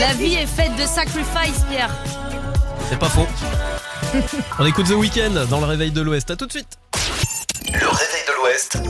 [0.00, 1.90] La vie est faite de sacrifice, Pierre.
[2.88, 3.26] C'est pas faux.
[4.58, 6.30] On écoute The Weeknd dans le réveil de l'Ouest.
[6.30, 6.78] À tout de suite.
[7.66, 8.82] Le réveil de l'Ouest.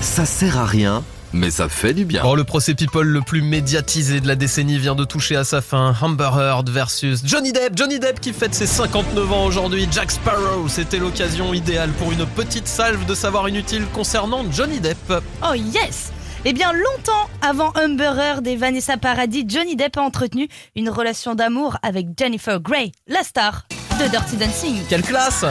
[0.00, 2.22] Ça sert à rien, mais ça fait du bien.
[2.22, 5.60] Bon, le procès People le plus médiatisé de la décennie vient de toucher à sa
[5.60, 5.94] fin.
[6.00, 7.76] Amber Heard versus Johnny Depp.
[7.76, 9.88] Johnny Depp qui fête ses 59 ans aujourd'hui.
[9.90, 15.12] Jack Sparrow, c'était l'occasion idéale pour une petite salve de savoir inutile concernant Johnny Depp.
[15.42, 16.12] Oh yes
[16.44, 21.34] Eh bien, longtemps avant Amber Heard et Vanessa Paradis, Johnny Depp a entretenu une relation
[21.36, 23.64] d'amour avec Jennifer Grey, la star
[24.00, 24.82] de Dirty Dancing.
[24.88, 25.44] Quelle classe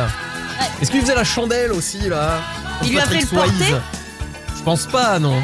[0.81, 2.39] Est-ce qu'il faisait la chandelle aussi là
[2.83, 3.75] Il lui a fait le porter
[4.57, 5.41] Je pense pas, non.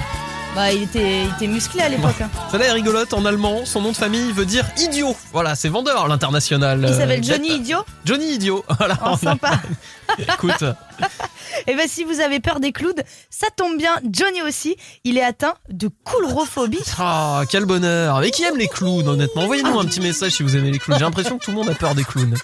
[0.54, 2.20] Bah, il était, il était musclé à l'époque.
[2.20, 2.30] hein.
[2.52, 3.64] Celle-là est rigolote en allemand.
[3.64, 5.16] Son nom de famille veut dire idiot.
[5.32, 6.80] Voilà, c'est vendeur l'international.
[6.82, 7.36] Il euh, s'appelle Depp.
[7.36, 7.86] Johnny Idiot.
[8.04, 8.66] Johnny Idiot.
[8.80, 8.98] Voilà.
[9.06, 9.52] Oh, sympa.
[10.18, 10.64] Écoute.
[11.68, 15.24] Et ben si vous avez peur des clowns, ça tombe bien, Johnny aussi, il est
[15.24, 16.80] atteint de coulrophobie.
[17.00, 18.20] Ah, quel bonheur.
[18.20, 19.44] Mais qui aime les clowns, honnêtement?
[19.44, 20.98] Envoyez-nous un petit message si vous aimez les clowns.
[20.98, 22.36] J'ai l'impression que tout le monde a peur des clowns.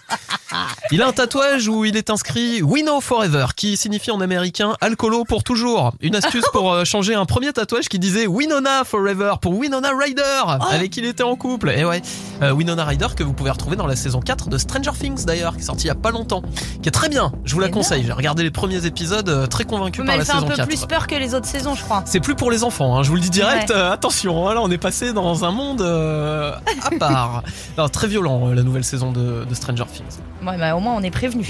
[0.91, 4.75] Il a un tatouage où il est inscrit We Know Forever, qui signifie en américain
[4.81, 5.93] alcoolo pour toujours.
[6.01, 10.43] Une astuce pour euh, changer un premier tatouage qui disait Winona Forever pour Winona Ryder,
[10.69, 11.71] avec qui il était en couple.
[11.75, 12.01] Et ouais,
[12.43, 15.55] euh, Winona Ryder que vous pouvez retrouver dans la saison 4 de Stranger Things d'ailleurs,
[15.55, 16.43] qui est sortie il y a pas longtemps,
[16.83, 17.31] qui est très bien.
[17.45, 18.03] Je vous la Eh conseille.
[18.05, 20.41] J'ai regardé regardé les premiers épisodes, euh, très convaincu Mais par elle la fait un
[20.43, 20.67] peu 4.
[20.67, 22.03] plus peur que les autres saisons, je crois.
[22.05, 23.69] C'est plus pour les enfants, hein, je vous le dis direct.
[23.69, 23.75] Ouais.
[23.75, 27.43] euh, attention, hein, là on est passé dans un monde euh, à part.
[27.77, 30.19] Non, très violent la nouvelle saison de, de Stranger Things.
[30.45, 31.47] Ouais, bah, au moins, on est prévenu.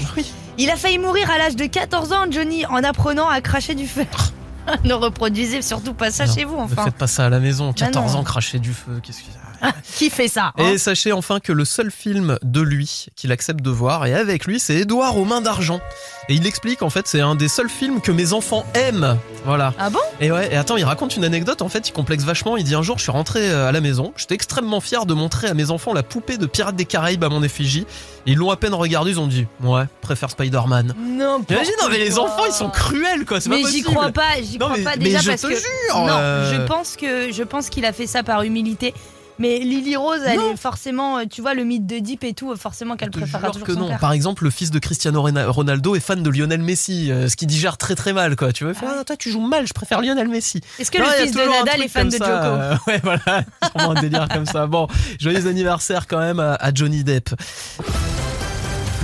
[0.58, 3.86] Il a failli mourir à l'âge de 14 ans, Johnny, en apprenant à cracher du
[3.86, 4.06] feu.
[4.84, 6.84] ne reproduisez surtout pas ça Non, chez vous, Ne enfin.
[6.84, 7.68] faites pas ça à la maison.
[7.68, 8.20] Bah 14 non.
[8.20, 9.00] ans, cracher du feu.
[9.02, 9.26] Qu'est-ce que
[9.96, 13.60] Qui fait ça hein Et sachez enfin que le seul film de lui qu'il accepte
[13.62, 15.80] de voir, et avec lui, c'est Édouard aux mains d'argent.
[16.28, 19.18] Et il explique en fait, c'est un des seuls films que mes enfants aiment.
[19.44, 19.74] Voilà.
[19.78, 19.98] Ah bon?
[20.20, 22.56] Et ouais, et attends, il raconte une anecdote en fait, il complexe vachement.
[22.56, 25.12] Il dit un jour, je suis rentré euh, à la maison, j'étais extrêmement fier de
[25.14, 27.86] montrer à mes enfants la poupée de Pirates des Caraïbes à mon effigie.
[28.26, 30.94] Ils l'ont à peine regardé, ils ont dit, ouais, préfère Spider-Man.
[30.98, 34.56] N'importe Imagine, non mais les enfants, ils sont cruels quoi, Mais j'y crois pas, j'y
[34.58, 36.96] Non, crois mais- pas mais déjà je parce te que jure, non, euh, je pense
[36.96, 38.94] que je pense qu'il a fait ça par humilité.
[39.38, 42.52] Mais Lily Rose, elle est forcément, euh, tu vois, le mythe de Deep et tout,
[42.52, 43.88] euh, forcément qu'elle préférera Alors toujours que son non.
[43.88, 43.98] père.
[43.98, 47.46] Par exemple, le fils de Cristiano Ronaldo est fan de Lionel Messi, euh, ce qui
[47.46, 48.52] digère très très mal, quoi.
[48.52, 50.60] Tu vois, il fait, ah, toi tu joues mal, je préfère Lionel Messi.
[50.78, 53.44] Est-ce que Non, le fils de Nadal est fan de ça, Joko euh, Ouais, voilà,
[53.76, 54.66] sûrement un délire comme ça.
[54.66, 54.86] Bon,
[55.18, 57.30] joyeux anniversaire quand même à, à Johnny Depp.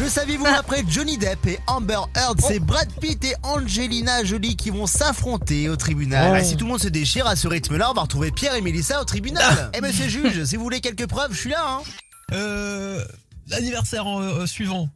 [0.01, 4.71] Le saviez-vous après Johnny Depp et Amber Heard, c'est Brad Pitt et Angelina Jolie qui
[4.71, 6.31] vont s'affronter au tribunal.
[6.33, 6.37] Oh.
[6.39, 8.63] Ah, si tout le monde se déchire à ce rythme-là, on va retrouver Pierre et
[8.63, 9.71] Mélissa au tribunal.
[9.75, 11.63] Eh monsieur juge, si vous voulez quelques preuves, je suis là.
[11.67, 11.83] Hein.
[12.33, 13.05] Euh.
[13.49, 14.89] L'anniversaire euh, suivant.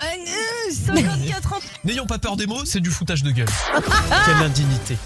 [0.70, 1.58] 54 ans.
[1.84, 3.48] N'ayons pas peur des mots, c'est du foutage de gueule.
[4.24, 4.96] Quelle indignité.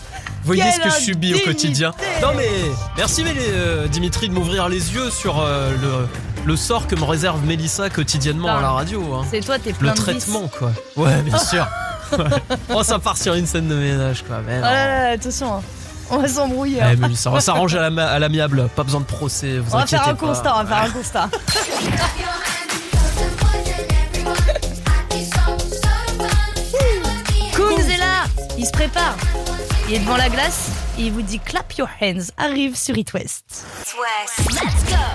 [0.44, 1.92] Voyez Quelle ce que je subis au quotidien.
[2.22, 2.48] Non mais
[2.96, 6.08] merci mais, euh, Dimitri de m'ouvrir les yeux sur euh, le,
[6.46, 9.02] le sort que me réserve Mélissa quotidiennement à la radio.
[9.14, 9.26] hein.
[9.30, 10.50] C'est toi, t'es plein Le de traitement vices.
[10.58, 10.72] quoi.
[10.96, 11.66] Ouais bien sûr.
[12.12, 12.24] Ouais.
[12.74, 14.38] oh ça part sur une scène de ménage quoi.
[14.46, 15.62] Mais Oh là là, attention, hein.
[16.10, 16.80] on va s'embrouiller.
[16.80, 16.90] hein.
[16.92, 19.58] Eh, Mélissa, on va s'arranger à la- à l'amiable, pas besoin de procès.
[19.58, 20.26] Vous on va faire un pas.
[20.26, 21.28] constat, on va faire un constat.
[27.54, 28.24] Kunz est là,
[28.56, 29.16] il se prépare.
[29.88, 30.68] Il est devant la glace
[30.98, 32.26] et il vous dit clap your hands.
[32.36, 33.64] Arrive sur It West.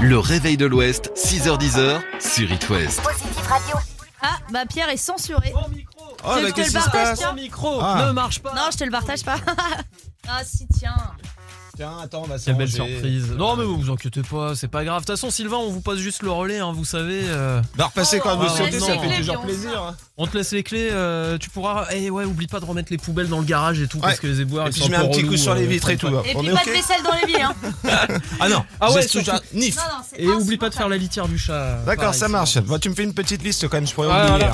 [0.02, 3.02] Le réveil de l'Ouest, 6h10 sur It West.
[4.22, 5.54] Ah, bah Pierre est censuré.
[5.56, 8.06] Oh, Tu veux bah, je te le partage, passe tiens Ton micro Ah.
[8.08, 8.54] ne marche pas.
[8.54, 9.36] Non, je te le partage pas.
[10.28, 10.96] ah si, tiens.
[11.76, 13.32] Tiens, attends, on va Quelle belle surprise.
[13.36, 15.02] Non mais vous vous inquiétez pas, c'est pas grave.
[15.02, 17.22] De toute façon Sylvain, on vous passe juste le relais, hein, vous savez.
[17.26, 17.62] euh.
[17.76, 18.86] Bah, repassez quand Ah, vous souhaitez, non.
[18.86, 19.82] ça fait toujours plaisir.
[19.82, 19.96] hein.
[20.18, 21.88] On te laisse les clés, euh, tu pourras.
[21.92, 24.28] Eh ouais, oublie pas de remettre les poubelles dans le garage et tout, parce que
[24.28, 25.90] les éboueurs Et ils puis sont je mets un petit coup sur les euh, vitres
[25.90, 26.06] et tout.
[26.06, 26.24] hop.
[26.28, 27.56] Et On puis est pas ok de vaisselle dans les vies, hein.
[28.40, 29.76] Ah non, Ah ouais, surtout- nif.
[29.76, 30.74] Non, non, c'est Et oublie pas de insupportable.
[30.76, 31.78] faire la litière du chat.
[31.88, 32.60] D'accord, pareil, ça marche.
[32.82, 34.30] Tu me fais une petite liste quand même, je pourrais Ouais, oublier.
[34.30, 34.46] voilà.
[34.46, 34.52] hein.